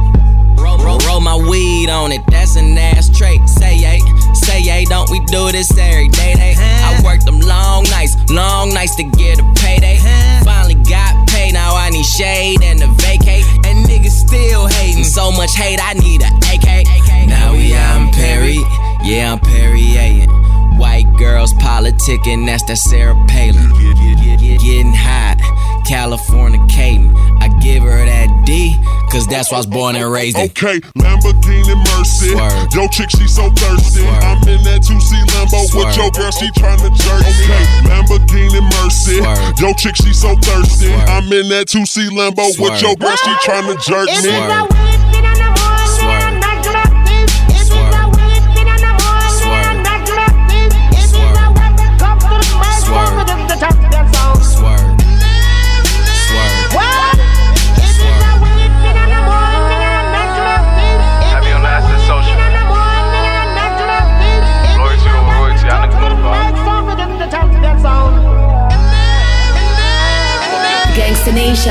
Roll, 0.58 0.78
roll, 0.78 0.98
roll 1.06 1.20
my 1.20 1.36
weed 1.36 1.90
on 1.90 2.12
it, 2.12 2.22
that's 2.28 2.56
an 2.56 2.76
ass 2.78 3.08
trait. 3.16 3.40
Say 3.48 3.76
yay, 3.76 4.00
say 4.34 4.60
yay, 4.60 4.84
don't 4.84 5.10
we 5.10 5.20
do 5.26 5.50
this 5.52 5.70
every 5.76 6.08
day? 6.08 6.34
Day. 6.34 6.54
I 6.58 7.00
worked 7.04 7.24
them 7.26 7.40
long 7.40 7.84
nights, 7.90 8.16
long 8.30 8.72
nights 8.72 8.96
to 8.96 9.04
get 9.04 9.38
a 9.38 9.44
payday. 9.56 9.98
Finally 10.44 10.74
got 10.88 11.28
paid, 11.28 11.52
now 11.52 11.74
I 11.74 11.90
need 11.90 12.04
shade 12.04 12.62
and 12.62 12.82
a 12.82 12.88
vacate. 13.02 13.44
And 13.64 13.86
niggas 13.86 14.10
still 14.26 14.66
hating, 14.66 15.04
so 15.04 15.30
much 15.32 15.54
hate, 15.54 15.80
I 15.82 15.94
need 15.94 16.22
a 16.22 16.30
AK. 16.52 16.86
Now 17.28 17.52
we 17.52 17.74
out 17.74 18.02
in 18.02 18.08
Perry, 18.12 18.58
yeah, 19.04 19.32
I'm 19.32 19.40
Perrier. 19.40 20.26
White 20.78 21.06
girls 21.16 21.52
politicking, 21.54 22.46
that's 22.46 22.64
that 22.64 22.76
Sarah 22.76 23.14
Palin. 23.28 23.68
Getting 24.38 24.92
hot, 24.92 25.38
Californicating. 25.86 27.14
I 27.40 27.48
give 27.60 27.82
her 27.84 28.01
cause 29.12 29.26
that's 29.28 29.52
why 29.52 29.58
I 29.58 29.60
was 29.60 29.66
born 29.66 29.94
and 29.94 30.10
raised 30.10 30.38
in. 30.38 30.48
Okay, 30.50 30.80
Lamborghini 30.96 31.76
Mercy. 31.92 32.32
Yo, 32.72 32.88
chick, 32.88 33.10
she 33.10 33.28
so 33.28 33.52
thirsty. 33.52 34.02
I'm 34.24 34.40
in 34.48 34.64
that 34.64 34.80
2C 34.80 35.12
Lambo 35.36 35.60
with 35.76 35.92
your 35.96 36.10
girl, 36.10 36.32
she 36.32 36.48
tryna 36.56 36.88
jerk 36.96 37.20
me. 37.20 37.28
Okay, 37.44 37.64
Lamborghini 37.92 38.64
Mercy. 38.80 39.20
Yo, 39.60 39.72
chick, 39.74 39.96
she 39.96 40.12
so 40.12 40.34
thirsty. 40.40 40.92
I'm 40.92 41.30
in 41.30 41.48
that 41.52 41.68
2C 41.68 42.08
Lambo 42.10 42.48
with 42.58 42.80
your 42.80 42.96
girl, 42.96 43.16
she 43.16 43.30
tryna 43.44 43.76
jerk 43.84 44.08
me. 44.24 44.32
Have 44.32 45.22
you 45.22 45.31
Gangsta 71.30 71.70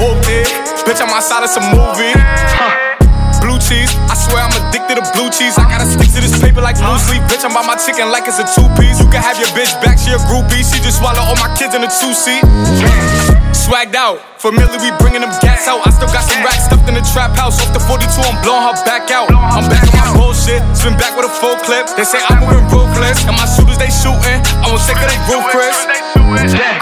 Whooped 0.00 0.24
it. 0.32 0.48
Bitch, 0.88 1.00
I'm 1.04 1.12
outside 1.12 1.44
of 1.44 1.50
some 1.50 1.68
movie. 1.68 2.16
Huh. 2.16 2.96
Blue 3.44 3.60
cheese, 3.60 3.92
I 4.08 4.16
swear 4.16 4.40
I'm 4.40 4.56
addicted 4.56 4.96
to 4.96 5.04
blue 5.12 5.28
cheese. 5.28 5.58
I 5.58 5.68
gotta 5.68 5.84
stick 5.84 6.08
to 6.16 6.20
this 6.24 6.40
paper 6.40 6.62
like 6.62 6.76
blue 6.80 6.96
sleep. 6.96 7.20
Bitch, 7.28 7.44
I'm 7.44 7.52
by 7.52 7.60
my 7.60 7.76
chicken 7.76 8.08
like 8.08 8.24
it's 8.26 8.40
a 8.40 8.48
two 8.48 8.64
piece. 8.80 8.98
You 8.98 9.08
can 9.12 9.20
have 9.20 9.36
your 9.36 9.48
bitch 9.52 9.76
back, 9.84 9.98
she 9.98 10.16
a 10.16 10.18
groupie. 10.32 10.64
She 10.64 10.80
just 10.80 10.98
swallow 10.98 11.20
all 11.20 11.36
my 11.36 11.52
kids 11.56 11.74
in 11.74 11.84
a 11.84 11.90
two 11.92 12.14
seat. 12.16 13.43
Swagged 13.54 13.94
out, 13.94 14.20
familiar, 14.42 14.76
we 14.82 14.92
bringing 15.00 15.22
them 15.22 15.32
gas 15.40 15.64
out. 15.70 15.80
I 15.86 15.90
still 15.94 16.10
got 16.12 16.26
some 16.26 16.42
racks 16.44 16.68
stuffed 16.68 16.84
in 16.84 16.98
the 16.98 17.06
trap 17.14 17.32
house. 17.38 17.56
Off 17.62 17.72
the 17.72 17.80
42, 17.80 18.04
I'm 18.20 18.36
blowing 18.44 18.66
her 18.66 18.76
back 18.84 19.08
out. 19.08 19.30
I'm 19.30 19.64
back 19.70 19.86
on 19.88 19.94
my 19.94 20.10
bullshit, 20.20 20.60
spin 20.76 20.98
back 21.00 21.16
with 21.16 21.24
a 21.24 21.32
full 21.40 21.56
clip. 21.64 21.88
They 21.96 22.04
say 22.04 22.20
I'm 22.28 22.44
moving 22.44 22.66
ruthless, 22.68 23.24
and 23.24 23.32
my 23.38 23.48
shooters 23.48 23.80
they 23.80 23.88
shooting. 23.88 24.42
I 24.60 24.68
won't 24.68 24.82
sick 24.84 25.00
of 25.00 25.08
they 25.08 25.16
roof. 25.30 25.78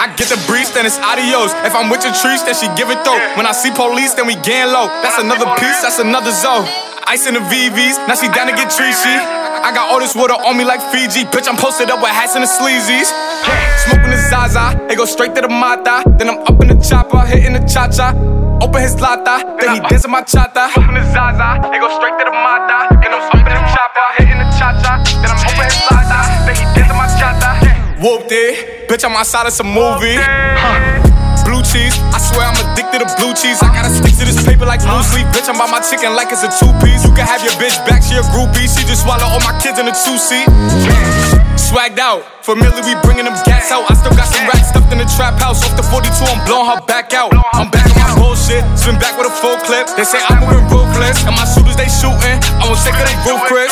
I 0.00 0.10
get 0.16 0.32
the 0.32 0.40
breeze, 0.50 0.72
then 0.74 0.88
it's 0.88 0.98
adios. 0.98 1.54
If 1.62 1.76
I'm 1.76 1.86
with 1.86 2.02
your 2.02 2.16
trees, 2.18 2.42
then 2.42 2.56
she 2.56 2.66
give 2.74 2.90
it 2.90 2.98
though. 3.06 3.20
When 3.38 3.46
I 3.46 3.52
see 3.52 3.70
police, 3.70 4.16
then 4.18 4.26
we 4.26 4.34
gang 4.40 4.72
low. 4.72 4.88
That's 5.04 5.22
another 5.22 5.46
piece, 5.60 5.84
that's 5.84 6.00
another 6.00 6.32
zone. 6.32 6.66
Ice 7.06 7.28
in 7.28 7.34
the 7.34 7.44
VVs, 7.46 8.08
now 8.08 8.16
she 8.16 8.26
down 8.32 8.48
to 8.48 8.56
get 8.56 8.72
treachy. 8.72 9.16
I 9.62 9.70
got 9.70 9.90
all 9.90 10.00
this 10.00 10.14
water 10.14 10.34
on 10.34 10.56
me 10.58 10.64
like 10.64 10.82
Fiji. 10.90 11.22
Bitch, 11.24 11.46
I'm 11.46 11.56
posted 11.56 11.88
up 11.90 12.02
with 12.02 12.10
hats 12.10 12.34
and 12.34 12.42
the 12.42 12.50
sleazies. 12.50 13.06
Smoking 13.86 14.10
the 14.10 14.18
Zaza, 14.28 14.74
it 14.90 14.96
go 14.96 15.04
straight 15.04 15.34
to 15.36 15.40
the 15.40 15.48
Mata. 15.48 16.02
Then 16.18 16.30
I'm 16.30 16.38
up 16.42 16.60
in 16.60 16.68
the 16.68 16.78
chopper, 16.82 17.20
hitting 17.20 17.52
the 17.52 17.62
cha 17.66 17.86
cha. 17.86 18.10
Open 18.62 18.82
his 18.82 19.00
lata, 19.00 19.42
then 19.58 19.74
he 19.74 19.80
dancing 19.88 20.10
my 20.10 20.22
chata. 20.22 20.70
Smoking 20.74 20.94
the 20.94 21.04
Zaza, 21.14 21.62
it 21.70 21.78
go 21.78 21.88
straight 21.98 22.18
to 22.18 22.24
the 22.26 22.34
Mata. 22.34 22.90
Then 22.98 23.14
I'm 23.14 23.22
up 23.22 23.34
in 23.38 23.54
the 23.54 23.62
chopper, 23.70 24.06
hitting 24.18 24.38
the 24.38 24.48
cha 24.58 24.74
cha. 24.82 24.98
Then 25.22 25.30
I'm 25.30 25.38
open 25.46 25.64
his 25.66 25.78
lata, 25.90 26.20
then 26.46 26.54
he 26.58 26.64
dancing 26.74 26.98
my 26.98 27.06
chata. 27.14 27.50
Whooped 28.02 28.32
it, 28.32 28.88
bitch, 28.88 29.04
I'm 29.04 29.14
outside 29.14 29.46
of 29.46 29.52
some 29.52 29.70
movie. 29.70 30.18
Huh. 30.18 31.11
Blue 31.62 31.78
cheese, 31.78 31.94
I 32.10 32.18
swear 32.18 32.50
I'm 32.50 32.58
addicted 32.58 33.06
to 33.06 33.08
blue 33.22 33.30
cheese. 33.38 33.62
I 33.62 33.70
gotta 33.70 33.86
stick 33.86 34.18
to 34.18 34.26
this 34.26 34.42
paper 34.42 34.66
like 34.66 34.82
blue 34.82 34.98
sleep. 35.06 35.30
Bitch, 35.30 35.46
I'm 35.46 35.54
by 35.54 35.70
my 35.70 35.78
chicken 35.78 36.18
like 36.18 36.34
it's 36.34 36.42
a 36.42 36.50
two 36.50 36.74
piece. 36.82 37.06
You 37.06 37.14
can 37.14 37.22
have 37.22 37.38
your 37.46 37.54
bitch 37.54 37.78
back, 37.86 38.02
she 38.02 38.18
a 38.18 38.24
groupie. 38.34 38.66
She 38.66 38.82
just 38.82 39.06
swallow 39.06 39.30
all 39.30 39.38
my 39.46 39.54
kids 39.62 39.78
in 39.78 39.86
a 39.86 39.94
two 39.94 40.18
seat. 40.18 40.50
Swagged 41.54 42.02
out, 42.02 42.26
familiar, 42.42 42.82
we 42.82 42.98
bringing 43.06 43.30
them 43.30 43.38
gas 43.46 43.70
out. 43.70 43.86
I 43.86 43.94
still 43.94 44.10
got 44.18 44.26
some 44.26 44.42
racks 44.50 44.74
stuffed 44.74 44.90
in 44.90 44.98
the 44.98 45.06
trap 45.14 45.38
house. 45.38 45.62
Off 45.62 45.78
the 45.78 45.86
42, 45.86 46.10
I'm 46.26 46.42
blowing 46.50 46.66
her 46.66 46.82
back 46.82 47.14
out. 47.14 47.30
I'm 47.54 47.70
back 47.70 47.86
on 47.94 48.10
my 48.10 48.10
bullshit, 48.18 48.66
spin 48.74 48.98
back 48.98 49.14
with 49.14 49.30
a 49.30 49.34
full 49.38 49.54
clip. 49.62 49.86
They 49.94 50.02
say 50.02 50.18
I'm 50.18 50.42
moving 50.42 50.66
ruthless, 50.66 51.22
and 51.22 51.38
my 51.38 51.46
shooters 51.46 51.78
they 51.78 51.86
shooting. 51.86 52.42
I 52.58 52.66
won't 52.66 52.82
sick 52.82 52.98
of 52.98 53.06
they 53.06 53.14
roof, 53.22 53.38
Chris. 53.46 53.70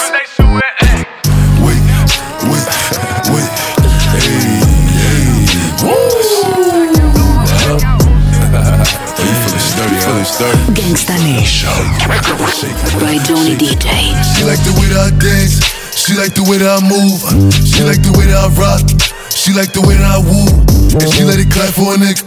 Like 16.21 16.37
the 16.37 16.45
way 16.45 16.61
that 16.61 16.69
I 16.69 16.85
move. 16.85 17.17
She 17.65 17.81
like 17.81 18.05
the 18.05 18.13
way 18.13 18.29
that 18.29 18.37
I 18.37 18.53
rock. 18.61 18.85
She 19.33 19.57
like 19.57 19.73
the 19.73 19.81
way 19.81 19.97
that 19.97 20.05
I 20.05 20.21
woo. 20.21 20.53
And 21.01 21.09
she 21.17 21.25
let 21.25 21.41
it 21.41 21.49
clap 21.49 21.73
for 21.73 21.97
a 21.97 21.97
nigga. 21.97 22.21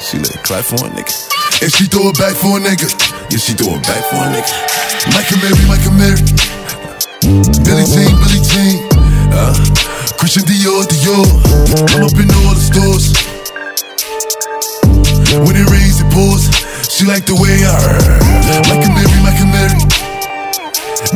She 0.00 0.16
let 0.16 0.32
it 0.32 0.40
clap 0.40 0.64
for 0.64 0.80
a 0.80 0.88
nigga. 0.88 1.12
And 1.60 1.68
she 1.68 1.84
throw 1.84 2.08
it 2.08 2.16
back 2.16 2.32
for 2.32 2.56
a 2.56 2.60
nigga. 2.64 2.88
Yeah, 3.28 3.36
she 3.36 3.52
throw 3.52 3.76
it 3.76 3.84
back 3.84 4.00
for 4.08 4.16
a 4.16 4.32
nigga. 4.32 4.48
Michael 5.12 5.44
Mary, 5.44 5.60
Michael 5.68 5.92
Mary. 5.92 6.24
Billie 7.68 7.84
Jean, 7.84 8.16
Billie 8.16 8.44
Jean. 8.48 8.80
Uh, 9.36 9.52
Christian 10.16 10.48
Dior, 10.48 10.80
Dior. 10.88 11.28
I'm 11.92 12.08
up 12.08 12.16
in 12.16 12.32
all 12.48 12.56
the 12.56 12.64
stores. 12.64 13.12
When 15.44 15.52
it 15.52 15.68
rains, 15.68 16.00
it 16.00 16.08
pours. 16.08 16.48
She 16.88 17.04
like 17.04 17.28
the 17.28 17.36
way 17.36 17.60
I 17.60 17.76
Michael 18.72 18.88
Mary, 18.96 19.18
Michael 19.20 19.52
Mary. 19.52 19.76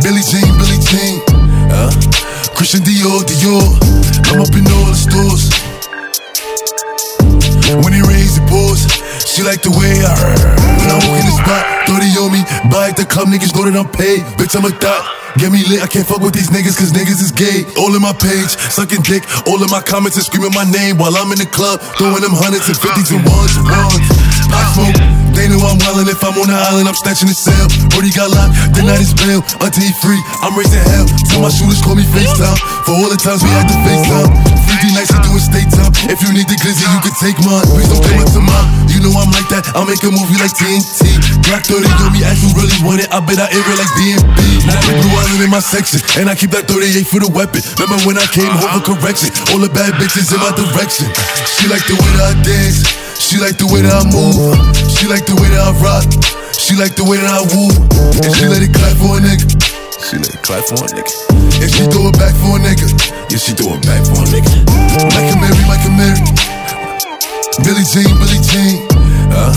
Billie 0.04 0.24
Jean, 0.28 0.52
Billie 0.60 0.82
Jean. 0.92 1.24
Uh, 1.72 2.07
Christian 2.68 2.84
Dior, 2.84 3.24
Dior. 3.24 3.64
I'm 4.28 4.44
up 4.44 4.52
in 4.52 4.68
all 4.68 4.84
the 4.84 4.92
stores. 4.92 5.48
When 7.80 7.96
it 7.96 8.04
rains, 8.04 8.36
it 8.36 8.44
pours. 8.44 8.84
She 9.24 9.40
like 9.40 9.64
the 9.64 9.72
way 9.72 9.96
I 10.04 10.12
When 10.76 10.92
I 10.92 11.00
walk 11.00 11.16
in 11.16 11.24
the 11.24 11.36
spot, 11.40 11.64
30 11.88 12.20
on 12.20 12.28
me. 12.28 12.44
Buy 12.68 12.92
at 12.92 13.00
the 13.00 13.08
club, 13.08 13.32
niggas 13.32 13.56
know 13.56 13.64
that 13.64 13.72
I'm 13.72 13.88
paid. 13.88 14.20
Bitch, 14.36 14.52
I'm 14.52 14.68
a 14.68 14.72
thot. 14.84 15.00
Get 15.40 15.48
me 15.48 15.64
lit, 15.64 15.80
I 15.80 15.88
can't 15.88 16.04
fuck 16.04 16.20
with 16.20 16.36
these 16.36 16.52
niggas 16.52 16.76
cause 16.76 16.92
niggas 16.92 17.24
is 17.24 17.32
gay. 17.32 17.64
All 17.80 17.96
in 17.96 18.04
my 18.04 18.12
page, 18.12 18.52
sucking 18.68 19.00
dick. 19.00 19.24
All 19.48 19.56
in 19.64 19.70
my 19.72 19.80
comments 19.80 20.20
and 20.20 20.28
screaming 20.28 20.52
my 20.52 20.68
name 20.68 21.00
while 21.00 21.16
I'm 21.16 21.32
in 21.32 21.40
the 21.40 21.48
club. 21.48 21.80
Throwing 21.96 22.20
them 22.20 22.36
hundreds 22.36 22.68
and 22.68 22.76
fifties 22.76 23.08
and 23.16 23.24
ones 23.24 23.56
and 23.56 23.64
ones. 23.64 24.04
I 24.52 24.60
smoke. 24.76 25.27
They 25.38 25.46
know 25.46 25.62
I'm 25.62 25.78
wildin' 25.78 26.10
if 26.10 26.18
I'm 26.26 26.34
on 26.34 26.50
the 26.50 26.58
island, 26.58 26.90
I'm 26.90 26.98
snatching 26.98 27.30
the 27.30 27.38
cell. 27.38 27.70
Brody 27.94 28.10
got 28.10 28.34
locked, 28.34 28.58
then 28.74 28.90
night 28.90 28.98
is 28.98 29.14
bail. 29.14 29.38
Until 29.62 29.86
he 29.86 29.94
free, 30.02 30.18
I'm 30.42 30.50
raising 30.58 30.82
hell. 30.82 31.06
Tell 31.30 31.38
my 31.38 31.46
shooters 31.46 31.78
call 31.78 31.94
me 31.94 32.02
FaceTime. 32.10 32.58
For 32.82 32.98
all 32.98 33.06
the 33.06 33.14
times 33.14 33.46
we 33.46 33.50
had 33.54 33.70
to 33.70 33.78
FaceTime. 33.86 34.34
3D 34.66 34.98
nights 34.98 35.14
to 35.14 35.22
do 35.22 35.30
a 35.30 35.38
state 35.38 35.70
time. 35.70 35.94
If 36.10 36.26
you 36.26 36.34
need 36.34 36.50
the 36.50 36.58
glizzy, 36.58 36.82
you 36.82 37.00
can 37.06 37.14
take 37.22 37.38
mine. 37.46 37.62
Please 37.70 37.86
don't 37.86 38.02
up 38.18 38.34
to 38.34 38.42
mine. 38.42 38.66
You 38.90 38.98
know 38.98 39.14
I'm 39.14 39.30
like 39.30 39.46
that, 39.54 39.62
I'll 39.78 39.86
make 39.86 40.02
a 40.02 40.10
movie 40.10 40.42
like 40.42 40.50
TNT. 40.58 41.06
Black 41.46 41.62
30 41.70 41.86
on 41.86 42.10
me, 42.10 42.26
ask 42.26 42.42
who 42.42 42.50
really 42.58 42.74
want 42.82 42.98
it. 42.98 43.06
I 43.14 43.22
bet 43.22 43.38
I 43.38 43.46
air 43.54 43.62
it 43.62 43.78
like 43.78 43.92
DMB. 43.94 44.42
Blue 44.68 45.14
island 45.16 45.42
in 45.44 45.50
my 45.50 45.60
section, 45.60 46.00
and 46.20 46.28
I 46.28 46.34
keep 46.34 46.50
that 46.52 46.68
38 46.68 47.06
for 47.08 47.20
the 47.20 47.30
weapon. 47.32 47.60
Remember 47.80 48.00
when 48.04 48.16
I 48.20 48.26
came 48.28 48.48
home 48.48 48.80
for 48.80 48.96
correction? 48.96 49.32
All 49.52 49.60
the 49.60 49.72
bad 49.72 49.96
bitches 49.96 50.28
in 50.32 50.40
my 50.40 50.52
direction. 50.52 51.08
She 51.56 51.68
like 51.68 51.84
the 51.88 51.96
way 51.96 52.10
that 52.16 52.32
I 52.32 52.34
dance. 52.44 52.84
She 53.16 53.36
like 53.40 53.56
the 53.60 53.68
way 53.68 53.84
that 53.84 53.92
I 53.92 54.04
move. 54.08 54.36
She 54.88 55.04
like 55.08 55.24
the 55.28 55.36
way 55.36 55.48
that 55.52 55.60
I 55.60 55.72
rock. 55.80 56.06
She 56.56 56.76
like 56.76 56.96
the 56.96 57.04
way 57.04 57.16
that 57.20 57.28
I 57.28 57.42
woo. 57.48 57.68
And 58.24 58.32
she 58.36 58.44
let 58.48 58.60
it 58.60 58.72
clap 58.72 58.96
for 58.96 59.16
a 59.16 59.20
nigga. 59.20 59.46
She 60.04 60.16
let 60.20 60.32
it 60.32 60.40
clap 60.44 60.64
for 60.64 60.80
a 60.84 60.88
nigga. 60.92 61.12
And 61.60 61.68
she 61.68 61.84
throw 61.88 62.08
it 62.08 62.16
back 62.16 62.32
for 62.40 62.56
a 62.56 62.60
nigga. 62.60 62.88
Yeah, 63.28 63.40
she 63.40 63.52
throw 63.56 63.76
it 63.76 63.84
back 63.84 64.04
for 64.04 64.20
a 64.20 64.28
nigga. 64.32 64.52
Michael 65.12 65.38
Mary, 65.40 65.62
Michael 65.68 65.94
Mary. 65.96 66.20
Billie 67.64 67.86
Jean, 67.92 68.10
Billie 68.20 68.42
Jean. 68.44 68.84
Uh, 69.32 69.52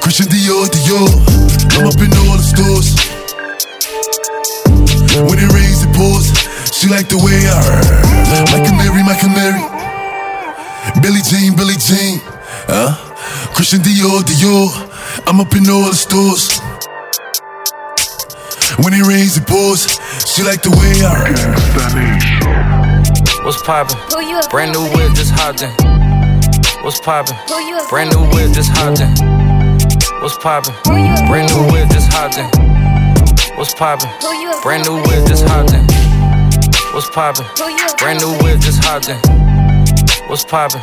Christian 0.00 0.26
Dior, 0.28 0.66
Dior. 0.72 1.08
I'm 1.78 1.86
up 1.88 1.98
in 2.00 2.12
all 2.26 2.36
the 2.36 2.44
stores. 2.44 3.21
When 5.20 5.36
it 5.36 5.52
rains, 5.52 5.84
it 5.84 5.92
pours. 5.92 6.32
She 6.72 6.88
like 6.88 7.08
the 7.08 7.20
way 7.20 7.36
I 7.44 7.60
heard. 7.60 7.84
Michael 8.48 8.76
Mary, 8.80 9.04
Michael 9.04 9.28
Mary. 9.28 9.60
Billie 11.04 11.20
Jean, 11.20 11.54
Billie 11.54 11.76
Jean. 11.76 12.20
Huh? 12.64 12.96
Christian 13.52 13.80
Dior, 13.80 14.24
Dior. 14.24 14.72
I'm 15.26 15.38
up 15.40 15.52
in 15.54 15.68
all 15.68 15.84
the 15.84 15.94
stores. 15.94 16.58
When 18.80 18.94
it 18.94 19.04
rains, 19.06 19.36
it 19.36 19.46
pours. 19.46 19.84
She 20.24 20.42
like 20.42 20.62
the 20.62 20.72
way 20.72 21.04
I 21.04 21.12
heard. 21.28 21.36
What's 23.44 23.60
poppin'? 23.62 23.98
Who 24.16 24.24
you 24.24 24.36
up? 24.36 24.50
Brand 24.50 24.72
new 24.72 24.82
whip, 24.96 25.12
just 25.12 25.32
hopped 25.34 25.62
in. 25.62 25.70
What's 26.82 27.00
poppin'? 27.00 27.36
Who 27.48 27.60
you 27.68 27.76
up? 27.76 27.90
Brand 27.90 28.12
new 28.16 28.24
whip, 28.32 28.52
just 28.54 28.70
hopped 28.72 29.00
in. 29.00 29.12
What's 30.22 30.38
poppin'? 30.38 30.72
Who 30.86 30.96
you 30.96 31.12
up? 31.12 31.28
Brand 31.28 31.52
new 31.52 31.70
whip, 31.70 31.90
just 31.90 32.10
hopped 32.10 32.38
in. 32.38 32.91
What's 33.56 33.74
poppin'? 33.74 34.08
Who 34.22 34.32
you 34.40 34.48
up? 34.48 34.62
Brand 34.62 34.84
new 34.86 34.96
whip, 34.96 35.28
just 35.28 35.46
hopped 35.46 35.72
in. 35.72 35.84
What's 36.94 37.08
poppin'? 37.10 37.44
Who 37.58 37.68
you 37.68 37.84
up? 37.86 37.98
Brand 37.98 38.20
new 38.20 38.32
whip, 38.42 38.60
just 38.60 38.82
hopped 38.82 39.08
in. 39.08 39.18
What's 40.28 40.44
poppin'? 40.44 40.80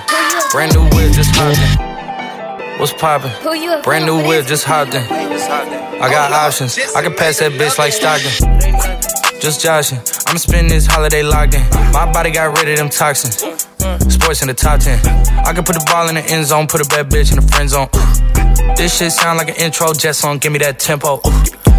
Brand 0.51 0.75
new 0.75 0.83
whip, 0.95 1.11
just 1.11 1.31
hopped 1.33 1.57
in. 1.57 2.79
What's 2.79 2.93
poppin'? 2.93 3.31
Who 3.41 3.53
you 3.53 3.71
up? 3.71 3.83
Brand 3.83 4.05
new 4.05 4.17
whip, 4.25 4.45
just 4.45 4.65
hopped 4.65 4.93
in. 4.93 5.01
I 5.01 6.09
got 6.09 6.31
options. 6.31 6.77
I 6.95 7.01
can 7.01 7.15
pass 7.15 7.39
that 7.39 7.53
bitch 7.53 7.77
like 7.79 7.91
Stockton. 7.91 9.41
Just 9.41 9.61
joshing. 9.61 9.99
I'ma 10.27 10.37
spend 10.37 10.69
this 10.69 10.85
holiday 10.85 11.23
locked 11.23 11.55
in. 11.55 11.63
My 11.91 12.09
body 12.11 12.29
got 12.31 12.57
rid 12.57 12.69
of 12.69 12.77
them 12.77 12.89
toxins. 12.89 13.41
Uh, 13.41 13.57
uh. 13.81 13.99
Sports 14.09 14.41
in 14.41 14.47
the 14.47 14.53
top 14.53 14.79
10. 14.79 14.99
I 15.45 15.53
can 15.53 15.63
put 15.63 15.73
the 15.73 15.85
ball 15.89 16.07
in 16.07 16.15
the 16.15 16.21
end 16.21 16.45
zone, 16.45 16.67
put 16.67 16.85
a 16.85 16.87
bad 16.87 17.09
bitch 17.09 17.31
in 17.31 17.39
the 17.39 17.47
friend 17.51 17.69
zone. 17.69 17.89
Uh. 17.93 18.48
This 18.75 18.97
shit 18.97 19.11
sound 19.11 19.37
like 19.37 19.49
an 19.49 19.55
intro 19.55 19.93
jet 19.93 20.13
song, 20.13 20.37
give 20.37 20.51
me 20.51 20.59
that 20.59 20.79
tempo. 20.79 21.19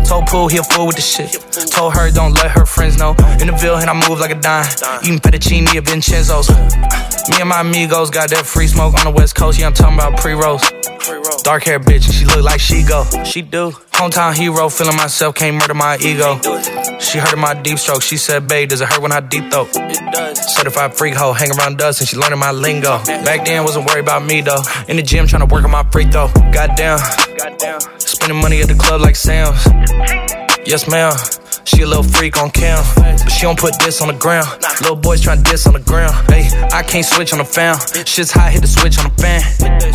Told 0.05 0.27
Pool 0.27 0.49
he 0.49 0.57
a 0.59 0.62
fool 0.62 0.87
with 0.87 0.97
the 0.97 1.03
shit. 1.03 1.31
Told 1.71 1.95
her 1.95 2.11
don't 2.11 2.35
let 2.35 2.51
her 2.51 2.66
friends 2.66 2.99
know. 2.99 3.11
In 3.40 3.47
the 3.47 3.57
Ville 3.61 3.77
and 3.77 3.88
I 3.88 3.95
move 4.09 4.19
like 4.19 4.33
a 4.33 4.40
dime. 4.40 4.66
Eating 5.05 5.21
fettuccine 5.21 5.69
at 5.75 5.85
Vincenzo's. 5.85 6.51
Me 7.31 7.37
and 7.38 7.49
my 7.49 7.61
amigos 7.61 8.11
got 8.11 8.31
that 8.31 8.45
free 8.45 8.66
smoke 8.66 8.95
on 8.95 9.05
the 9.05 9.11
west 9.11 9.37
coast. 9.37 9.59
Yeah, 9.59 9.69
I'm 9.69 9.73
talking 9.73 9.95
about 9.95 10.19
pre-rolls. 10.19 10.62
Dark 11.43 11.64
hair 11.64 11.79
bitch, 11.79 12.07
and 12.07 12.14
she 12.14 12.25
look 12.25 12.43
like 12.43 12.61
she 12.61 12.83
go. 12.83 13.05
She 13.25 13.43
do. 13.43 13.73
Hometown 14.01 14.35
hero, 14.35 14.71
feeling 14.71 14.97
myself, 14.97 15.35
can't 15.35 15.57
murder 15.57 15.75
my 15.75 15.99
ego. 15.99 16.41
She 17.01 17.19
heard 17.19 17.35
of 17.35 17.39
my 17.39 17.53
deep 17.53 17.79
stroke. 17.79 18.01
She 18.01 18.17
said, 18.17 18.49
babe, 18.49 18.71
does 18.71 18.81
it 18.81 18.89
hurt 18.89 19.03
when 19.03 19.13
I 19.13 19.21
deep 19.21 19.51
throat? 19.51 19.69
It 19.75 20.13
does. 20.15 20.55
Certified 20.55 20.95
freak 20.95 21.13
hoe, 21.13 21.35
hang 21.35 21.51
around 21.51 21.77
dust, 21.77 22.01
and 22.01 22.09
she 22.09 22.17
learning 22.17 22.39
my 22.39 22.51
lingo. 22.51 22.97
Back 23.05 23.45
then, 23.45 23.63
wasn't 23.63 23.87
worried 23.87 24.01
about 24.01 24.25
me 24.25 24.41
though. 24.41 24.63
In 24.89 24.97
the 24.97 25.03
gym, 25.03 25.27
trying 25.27 25.47
to 25.47 25.55
work 25.55 25.65
on 25.65 25.71
my 25.71 25.83
free 25.91 26.07
throw. 26.07 26.29
Goddamn. 26.51 26.99
Spending 27.99 28.41
money 28.41 28.63
at 28.63 28.69
the 28.69 28.75
club 28.75 29.03
like 29.03 29.17
Sam's. 29.17 29.67
Yes, 30.67 30.89
ma'am. 30.89 31.13
She 31.64 31.83
a 31.83 31.87
little 31.87 32.03
freak 32.03 32.37
on 32.40 32.51
cam, 32.51 32.83
but 32.96 33.31
she 33.31 33.42
don't 33.42 33.59
put 33.59 33.79
this 33.79 34.01
on 34.01 34.09
the 34.09 34.14
ground. 34.14 34.49
Little 34.81 34.96
boys 34.96 35.23
tryna 35.23 35.44
diss 35.44 35.66
on 35.66 35.75
the 35.75 35.81
ground. 35.81 36.14
Hey, 36.31 36.49
I 36.73 36.83
can't 36.83 37.05
switch 37.05 37.33
on 37.33 37.38
the 37.38 37.44
fan. 37.44 37.77
Shit's 38.07 38.33
hot, 38.33 38.53
hit 38.53 38.62
the 38.62 38.68
switch 38.68 38.99
on 38.99 39.11
the 39.11 39.16
fan. 39.23 39.42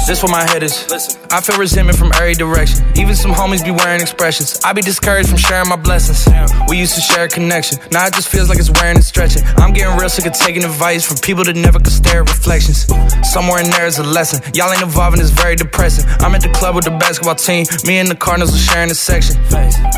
This 0.08 0.22
where 0.22 0.32
my 0.32 0.44
head 0.44 0.64
is. 0.64 0.86
I 1.32 1.42
feel 1.42 1.58
resentment 1.58 1.98
from 1.98 2.12
every 2.16 2.34
direction. 2.34 2.86
Even 2.96 3.16
some 3.16 3.32
homies 3.32 3.64
be 3.64 3.72
wearing 3.72 4.02
expressions. 4.02 4.60
I 4.64 4.74
be 4.74 4.82
discouraged 4.82 5.30
from 5.30 5.38
sharing 5.38 5.70
my 5.70 5.76
blessings. 5.76 6.28
We 6.70 6.78
used 6.78 6.96
to 6.96 7.02
share 7.02 7.26
a 7.26 7.28
connection. 7.30 7.80
Now 7.92 8.06
it 8.06 8.14
just 8.14 8.30
feels 8.30 8.50
like 8.50 8.60
it's 8.60 8.72
wearing 8.72 8.96
and 8.96 9.04
stretching. 9.04 9.44
I'm 9.58 9.74
getting 9.74 9.98
real 9.98 10.10
sick 10.10 10.26
of 10.26 10.34
taking 10.34 10.64
advice 10.64 11.06
from 11.06 11.18
people 11.18 11.44
that 11.46 11.56
never 11.56 11.80
could 11.80 11.94
stare 11.94 12.22
at 12.22 12.30
reflections. 12.30 12.86
Somewhere 13.24 13.62
in 13.64 13.70
there 13.72 13.88
is 13.88 13.98
a 13.98 14.04
lesson. 14.04 14.42
Y'all 14.54 14.72
ain't 14.72 14.82
evolving, 14.82 15.20
it's 15.20 15.32
very 15.32 15.56
depressing. 15.56 16.06
I'm 16.20 16.36
at 16.36 16.42
the 16.42 16.50
club 16.50 16.76
with 16.76 16.86
the 16.86 16.92
basketball 16.92 17.36
team. 17.36 17.66
Me 17.86 17.98
and 17.98 18.10
the 18.10 18.16
Cardinals 18.16 18.54
are 18.54 18.66
sharing 18.72 18.92
a 18.92 18.96
section. 18.96 19.36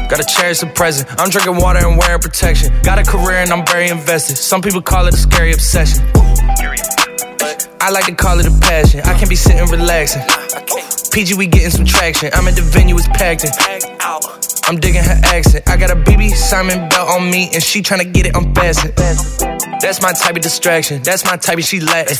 Gotta 0.09 0.23
cherish 0.23 0.59
the 0.59 0.67
present. 0.67 1.09
I'm 1.19 1.29
drinking 1.29 1.56
water 1.59 1.85
and 1.85 1.97
wearing 1.97 2.19
protection. 2.19 2.73
Got 2.83 2.99
a 2.99 3.03
career 3.03 3.37
and 3.37 3.51
I'm 3.51 3.65
very 3.65 3.89
invested. 3.89 4.37
Some 4.37 4.61
people 4.61 4.81
call 4.81 5.07
it 5.07 5.13
a 5.13 5.17
scary 5.17 5.53
obsession. 5.53 6.03
I 7.79 7.89
like 7.91 8.05
to 8.05 8.15
call 8.15 8.39
it 8.39 8.45
a 8.45 8.59
passion. 8.59 9.01
I 9.01 9.13
can't 9.17 9.29
be 9.29 9.35
sitting 9.35 9.65
relaxing. 9.67 10.21
PG, 11.11 11.35
we 11.35 11.47
getting 11.47 11.69
some 11.69 11.85
traction. 11.85 12.29
I'm 12.33 12.47
at 12.47 12.55
the 12.55 12.61
venue, 12.61 12.95
it's 12.97 13.07
packed 13.07 13.43
in. 13.43 13.51
I'm 14.67 14.75
digging 14.77 15.03
her 15.03 15.19
accent. 15.23 15.67
I 15.69 15.77
got 15.77 15.91
a 15.91 15.95
BB 15.95 16.35
Simon 16.35 16.89
belt 16.89 17.09
on 17.09 17.31
me, 17.31 17.49
and 17.53 17.63
she 17.63 17.81
tryna 17.81 18.11
get 18.11 18.25
it 18.25 18.35
unfastened. 18.35 18.93
That's 19.81 20.01
my 20.01 20.11
type 20.11 20.35
of 20.35 20.41
distraction. 20.41 21.01
That's 21.03 21.23
my 21.23 21.37
type 21.37 21.57
of 21.57 21.63
she 21.63 21.79
Latin. 21.79 22.17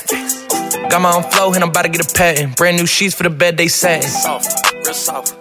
Got 0.89 1.01
my 1.01 1.13
own 1.13 1.23
flow, 1.23 1.53
and 1.53 1.63
I'm 1.63 1.69
about 1.69 1.83
to 1.83 1.89
get 1.89 2.09
a 2.09 2.13
patent. 2.13 2.55
Brand 2.55 2.77
new 2.77 2.85
sheets 2.85 3.13
for 3.13 3.23
the 3.23 3.29
bed, 3.29 3.57
they 3.57 3.67
satin. 3.67 4.09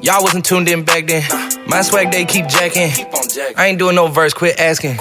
Y'all 0.00 0.22
wasn't 0.24 0.44
tuned 0.44 0.68
in 0.68 0.82
back 0.82 1.06
then. 1.06 1.22
My 1.68 1.82
swag, 1.82 2.10
they 2.10 2.24
keep 2.24 2.48
jacking. 2.48 2.90
I 3.56 3.66
ain't 3.66 3.78
doing 3.78 3.94
no 3.94 4.08
verse, 4.08 4.34
quit 4.34 4.58
asking. 4.58 4.96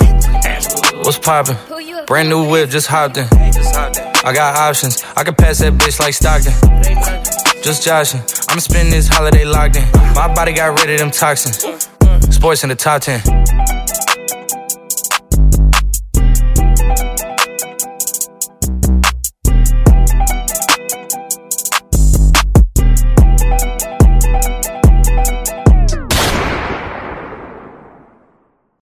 What's 1.03 1.17
poppin'? 1.17 1.57
Brand 2.05 2.29
new 2.29 2.47
whip, 2.47 2.69
just 2.69 2.85
hopped 2.85 3.17
in. 3.17 3.27
I 3.31 4.31
got 4.33 4.55
options. 4.55 5.03
I 5.15 5.23
can 5.23 5.33
pass 5.33 5.57
that 5.59 5.73
bitch 5.73 5.99
like 5.99 6.13
Stockton. 6.13 6.53
Just 7.63 7.83
joshing. 7.83 8.21
I'ma 8.49 8.59
spend 8.59 8.91
this 8.91 9.07
holiday 9.07 9.45
locked 9.45 9.77
in. 9.77 9.85
My 10.13 10.31
body 10.31 10.53
got 10.53 10.79
rid 10.79 10.91
of 10.91 10.99
them 10.99 11.09
toxins. 11.09 11.57
Sports 12.35 12.63
in 12.63 12.69
the 12.69 12.75
top 12.75 13.01
10. 13.01 13.84